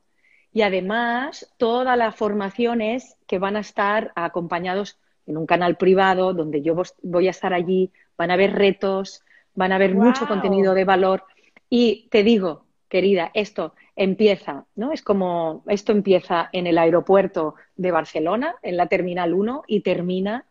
y 0.52 0.62
además 0.62 1.52
todas 1.58 1.98
las 1.98 2.14
formaciones 2.14 3.16
que 3.26 3.38
van 3.38 3.56
a 3.56 3.60
estar 3.60 4.12
acompañados 4.14 4.98
en 5.26 5.36
un 5.36 5.46
canal 5.46 5.76
privado 5.76 6.32
donde 6.32 6.62
yo 6.62 6.80
voy 7.02 7.26
a 7.26 7.30
estar 7.30 7.52
allí, 7.52 7.90
van 8.16 8.30
a 8.30 8.34
haber 8.34 8.54
retos, 8.54 9.22
van 9.56 9.72
a 9.72 9.76
haber 9.76 9.94
mucho 9.94 10.28
contenido 10.28 10.74
de 10.74 10.84
valor. 10.84 11.24
Y 11.68 12.08
te 12.10 12.22
digo, 12.22 12.66
querida, 12.88 13.30
esto 13.34 13.74
empieza, 13.96 14.66
¿no? 14.76 14.92
Es 14.92 15.02
como, 15.02 15.64
esto 15.66 15.92
empieza 15.92 16.48
en 16.52 16.66
el 16.66 16.78
aeropuerto 16.78 17.56
de 17.74 17.90
Barcelona, 17.90 18.54
en 18.62 18.76
la 18.76 18.86
Terminal 18.86 19.34
1, 19.34 19.64
y 19.66 19.80
termina 19.80 20.44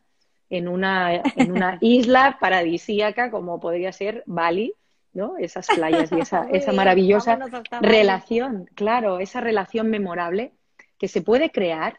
en 0.49 0.67
una, 0.67 1.15
en 1.15 1.51
una 1.51 1.77
isla 1.81 2.37
paradisíaca 2.39 3.31
como 3.31 3.59
podría 3.59 3.91
ser 3.91 4.23
Bali, 4.25 4.73
¿no? 5.13 5.37
Esas 5.37 5.67
playas 5.67 6.11
y 6.11 6.19
esa, 6.19 6.47
esa 6.51 6.73
maravillosa 6.73 7.39
relación, 7.81 8.69
claro, 8.75 9.19
esa 9.19 9.39
relación 9.39 9.89
memorable 9.89 10.51
que 10.97 11.07
se 11.07 11.21
puede 11.21 11.51
crear 11.51 11.97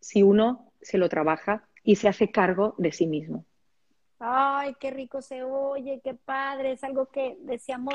si 0.00 0.22
uno 0.22 0.72
se 0.80 0.98
lo 0.98 1.08
trabaja 1.08 1.64
y 1.84 1.96
se 1.96 2.08
hace 2.08 2.30
cargo 2.30 2.74
de 2.78 2.92
sí 2.92 3.06
mismo. 3.06 3.44
Ay, 4.18 4.74
qué 4.80 4.90
rico 4.90 5.20
se 5.20 5.42
oye, 5.42 6.00
qué 6.02 6.14
padre, 6.14 6.72
es 6.72 6.84
algo 6.84 7.06
que 7.06 7.36
decíamos 7.40 7.94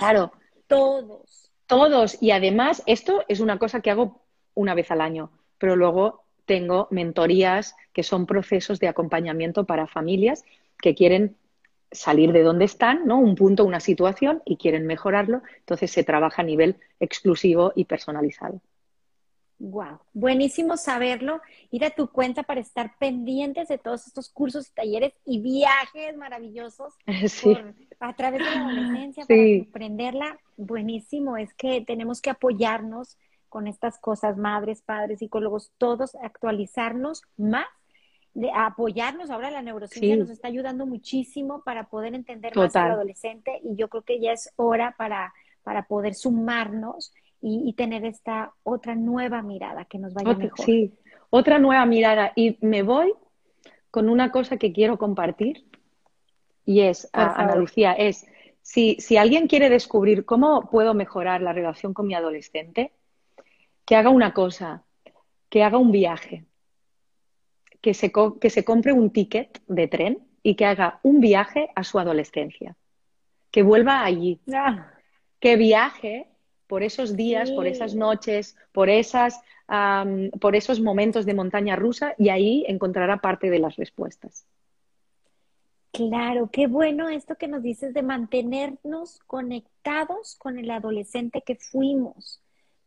todos. 0.67 1.51
Todos. 1.65 2.21
Y 2.21 2.31
además, 2.31 2.83
esto 2.85 3.23
es 3.27 3.39
una 3.39 3.57
cosa 3.57 3.81
que 3.81 3.91
hago 3.91 4.21
una 4.53 4.73
vez 4.73 4.91
al 4.91 5.01
año, 5.01 5.31
pero 5.57 5.75
luego 5.75 6.23
tengo 6.45 6.87
mentorías 6.91 7.75
que 7.93 8.03
son 8.03 8.25
procesos 8.25 8.79
de 8.79 8.87
acompañamiento 8.87 9.65
para 9.65 9.87
familias 9.87 10.43
que 10.81 10.95
quieren 10.95 11.37
salir 11.91 12.31
de 12.31 12.43
donde 12.43 12.65
están, 12.65 13.05
¿no? 13.05 13.19
Un 13.19 13.35
punto, 13.35 13.65
una 13.65 13.79
situación 13.79 14.41
y 14.45 14.57
quieren 14.57 14.85
mejorarlo. 14.85 15.41
Entonces 15.59 15.91
se 15.91 16.03
trabaja 16.03 16.41
a 16.41 16.45
nivel 16.45 16.77
exclusivo 16.99 17.73
y 17.75 17.85
personalizado. 17.85 18.61
Wow, 19.63 19.99
buenísimo 20.13 20.75
saberlo. 20.75 21.39
Ir 21.69 21.85
a 21.85 21.91
tu 21.91 22.07
cuenta 22.07 22.41
para 22.41 22.59
estar 22.59 22.97
pendientes 22.97 23.67
de 23.67 23.77
todos 23.77 24.07
estos 24.07 24.27
cursos 24.29 24.67
y 24.67 24.73
talleres 24.73 25.13
y 25.23 25.39
viajes 25.39 26.17
maravillosos 26.17 26.95
a 27.99 28.15
través 28.15 28.39
de 28.39 28.45
la 28.45 28.65
adolescencia 28.65 29.23
para 29.27 29.59
comprenderla. 29.59 30.39
Buenísimo, 30.57 31.37
es 31.37 31.53
que 31.53 31.81
tenemos 31.81 32.21
que 32.21 32.31
apoyarnos 32.31 33.19
con 33.49 33.67
estas 33.67 33.99
cosas, 33.99 34.35
madres, 34.35 34.81
padres, 34.81 35.19
psicólogos, 35.19 35.71
todos 35.77 36.15
actualizarnos 36.15 37.21
más, 37.37 37.67
de 38.33 38.49
apoyarnos. 38.51 39.29
Ahora 39.29 39.51
la 39.51 39.61
neurociencia 39.61 40.15
nos 40.15 40.31
está 40.31 40.47
ayudando 40.47 40.87
muchísimo 40.87 41.61
para 41.63 41.87
poder 41.87 42.15
entender 42.15 42.55
más 42.55 42.75
al 42.75 42.93
adolescente 42.93 43.61
y 43.63 43.75
yo 43.75 43.89
creo 43.89 44.01
que 44.01 44.19
ya 44.19 44.31
es 44.31 44.51
hora 44.55 44.95
para, 44.97 45.31
para 45.61 45.83
poder 45.83 46.15
sumarnos 46.15 47.13
y, 47.41 47.73
tener 47.73 48.05
esta 48.05 48.53
otra 48.63 48.95
nueva 48.95 49.41
mirada 49.41 49.85
que 49.85 49.97
nos 49.97 50.13
vaya 50.13 50.35
mejor. 50.35 50.65
Sí, 50.65 50.93
otra 51.29 51.57
nueva 51.57 51.85
mirada. 51.85 52.33
Y 52.35 52.57
me 52.61 52.83
voy 52.83 53.13
con 53.89 54.09
una 54.09 54.31
cosa 54.31 54.57
que 54.57 54.71
quiero 54.71 54.97
compartir 54.97 55.65
y 56.65 56.81
es, 56.81 57.09
Ana 57.13 57.55
Lucía, 57.55 57.93
es 57.93 58.27
si, 58.61 58.95
si 58.99 59.17
alguien 59.17 59.47
quiere 59.47 59.69
descubrir 59.69 60.25
cómo 60.25 60.69
puedo 60.69 60.93
mejorar 60.93 61.41
la 61.41 61.53
relación 61.53 61.93
con 61.93 62.07
mi 62.07 62.13
adolescente, 62.13 62.93
que 63.85 63.95
haga 63.95 64.09
una 64.09 64.33
cosa, 64.33 64.83
que 65.49 65.63
haga 65.63 65.77
un 65.77 65.91
viaje, 65.91 66.45
que 67.81 67.93
se, 67.93 68.11
que 68.39 68.49
se 68.49 68.63
compre 68.63 68.93
un 68.93 69.09
ticket 69.09 69.61
de 69.67 69.87
tren 69.87 70.19
y 70.43 70.55
que 70.55 70.65
haga 70.65 70.99
un 71.01 71.19
viaje 71.19 71.69
a 71.75 71.83
su 71.83 71.99
adolescencia, 71.99 72.77
que 73.49 73.63
vuelva 73.63 74.05
allí, 74.05 74.39
ah. 74.53 74.91
que 75.39 75.55
viaje 75.55 76.30
por 76.71 76.83
esos 76.83 77.17
días, 77.17 77.51
por 77.51 77.67
esas 77.67 77.95
noches, 77.95 78.55
por, 78.71 78.89
esas, 78.89 79.41
por 80.39 80.55
esos 80.55 80.79
momentos 80.79 81.25
de 81.25 81.33
montaña 81.33 81.75
rusa 81.75 82.15
y 82.17 82.29
ahí 82.29 82.63
encontrará 82.65 83.17
parte 83.17 83.49
de 83.49 83.59
las 83.59 83.75
respuestas. 83.75 84.45
Claro, 85.91 86.49
qué 86.49 86.67
bueno 86.67 87.09
esto 87.09 87.35
que 87.35 87.49
nos 87.49 87.61
dices 87.61 87.93
de 87.93 88.03
mantenernos 88.03 89.19
conectados 89.27 90.37
con 90.37 90.57
el 90.57 90.71
adolescente 90.71 91.41
que 91.45 91.57
fuimos. 91.57 92.41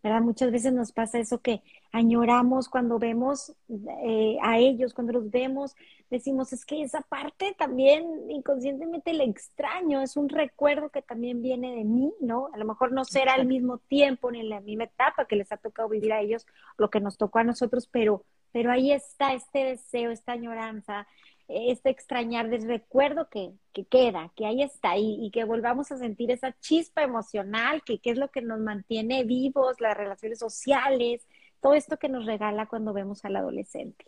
¿Verdad? 0.05 0.21
Muchas 0.21 0.53
veces 0.53 0.75
nos 0.75 0.93
pasa 0.93 1.19
eso 1.19 1.41
que 1.41 1.63
añoramos 1.91 2.69
cuando 2.69 2.99
vemos 2.99 3.57
eh, 4.05 4.37
a 4.43 4.59
ellos, 4.59 4.93
cuando 4.93 5.15
los 5.15 5.31
vemos, 5.31 5.75
decimos, 6.11 6.53
es 6.53 6.67
que 6.67 6.83
esa 6.83 7.01
parte 7.01 7.57
también 7.59 8.31
inconscientemente 8.31 9.15
le 9.15 9.25
extraño, 9.25 10.03
es 10.03 10.19
un 10.19 10.29
recuerdo 10.29 10.91
que 10.91 11.01
también 11.01 11.41
viene 11.41 11.75
de 11.75 11.85
mí, 11.85 12.13
¿no? 12.21 12.51
A 12.53 12.59
lo 12.59 12.67
mejor 12.67 12.93
no 12.93 13.07
será 13.07 13.33
al 13.33 13.47
mismo 13.47 13.79
tiempo 13.79 14.31
ni 14.31 14.41
en 14.41 14.51
la 14.51 14.61
misma 14.61 14.85
etapa 14.85 15.25
que 15.25 15.37
les 15.37 15.51
ha 15.53 15.57
tocado 15.57 15.89
vivir 15.89 16.13
a 16.13 16.21
ellos 16.21 16.47
lo 16.77 16.91
que 16.91 17.01
nos 17.01 17.17
tocó 17.17 17.39
a 17.39 17.45
nosotros, 17.45 17.89
pero, 17.91 18.27
pero 18.53 18.71
ahí 18.71 18.93
está 18.93 19.33
este 19.33 19.65
deseo, 19.65 20.11
esta 20.11 20.33
añoranza, 20.33 21.07
este 21.49 21.91
extrañar 21.91 22.49
del 22.49 22.67
recuerdo 22.67 23.29
que, 23.29 23.53
queda, 23.91 24.33
que 24.35 24.47
ahí 24.47 24.63
está 24.63 24.97
y, 24.97 25.19
y, 25.21 25.31
que 25.31 25.45
volvamos 25.45 25.93
a 25.93 25.99
sentir 25.99 26.31
esa 26.31 26.57
chispa 26.61 27.03
emocional, 27.03 27.83
que, 27.85 28.01
es 28.03 28.19
lo 28.19 28.29
que 28.29 28.43
nos 28.43 28.61
mantiene 28.61 29.25
vivos, 29.25 29.81
las 29.81 29.97
relaciones 29.97 30.39
sociales, 30.39 31.27
todo 31.61 31.75
esto 31.75 31.99
que 31.99 32.09
nos 32.09 32.27
regala 32.27 32.67
cuando 32.67 32.93
vemos 32.93 33.25
al 33.25 33.37
adolescente. 33.37 34.07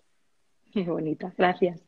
Qué 0.73 0.85
bonita, 0.85 1.33
gracias. 1.37 1.83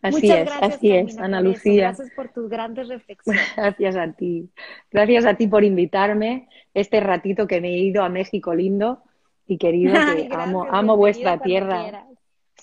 Así 0.00 0.30
es, 0.30 0.48
así 0.60 0.92
es, 0.92 1.18
Ana 1.18 1.40
Lucía. 1.40 1.88
Gracias 1.88 2.10
por 2.14 2.28
tus 2.28 2.48
grandes 2.48 2.88
reflexiones. 2.88 3.42
Gracias 3.56 3.96
a 3.96 4.12
ti. 4.12 4.48
Gracias 4.90 5.24
a 5.26 5.34
ti 5.34 5.48
por 5.48 5.64
invitarme 5.64 6.48
este 6.74 7.00
ratito 7.00 7.46
que 7.46 7.60
me 7.60 7.68
he 7.70 7.78
ido 7.78 8.04
a 8.04 8.08
México 8.08 8.54
lindo 8.54 9.02
y 9.46 9.58
querido, 9.58 9.94
que 10.14 10.28
amo, 10.30 10.66
amo 10.70 10.96
vuestra 10.96 11.38
tierra. 11.38 12.06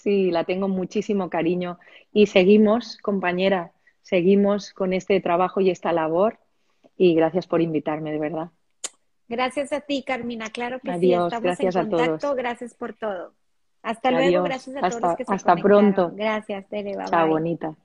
Sí, 0.06 0.30
la 0.30 0.44
tengo 0.44 0.68
muchísimo 0.68 1.32
cariño. 1.32 1.80
Y 2.14 2.28
seguimos, 2.28 3.00
compañera, 3.00 3.72
seguimos 4.04 4.72
con 4.72 4.94
este 4.94 5.20
trabajo 5.20 5.62
y 5.62 5.72
esta 5.72 5.92
labor. 5.92 6.38
Y 6.96 7.16
gracias 7.16 7.48
por 7.48 7.60
invitarme, 7.60 8.12
de 8.12 8.20
verdad. 8.20 8.52
Gracias 9.28 9.74
a 9.74 9.82
ti, 9.82 10.04
Carmina. 10.04 10.52
Claro 10.52 10.80
que 10.80 10.96
sí, 11.00 11.12
estamos 11.12 11.42
gracias 11.42 11.76
en 11.76 11.90
contacto. 11.90 12.14
A 12.14 12.20
todos. 12.20 12.36
Gracias 12.36 12.76
por 12.76 12.94
todo. 12.94 13.34
Hasta 13.82 14.12
luego, 14.12 14.44
gracias 14.44 14.76
a 14.76 14.90
todos 14.90 15.02
los 15.02 15.16
que 15.16 15.26
se 15.26 15.34
Hasta 15.34 15.56
pronto. 15.56 16.12
Gracias, 16.14 16.70
Tere. 16.70 16.94
Chao, 17.10 17.28
bonita. 17.28 17.76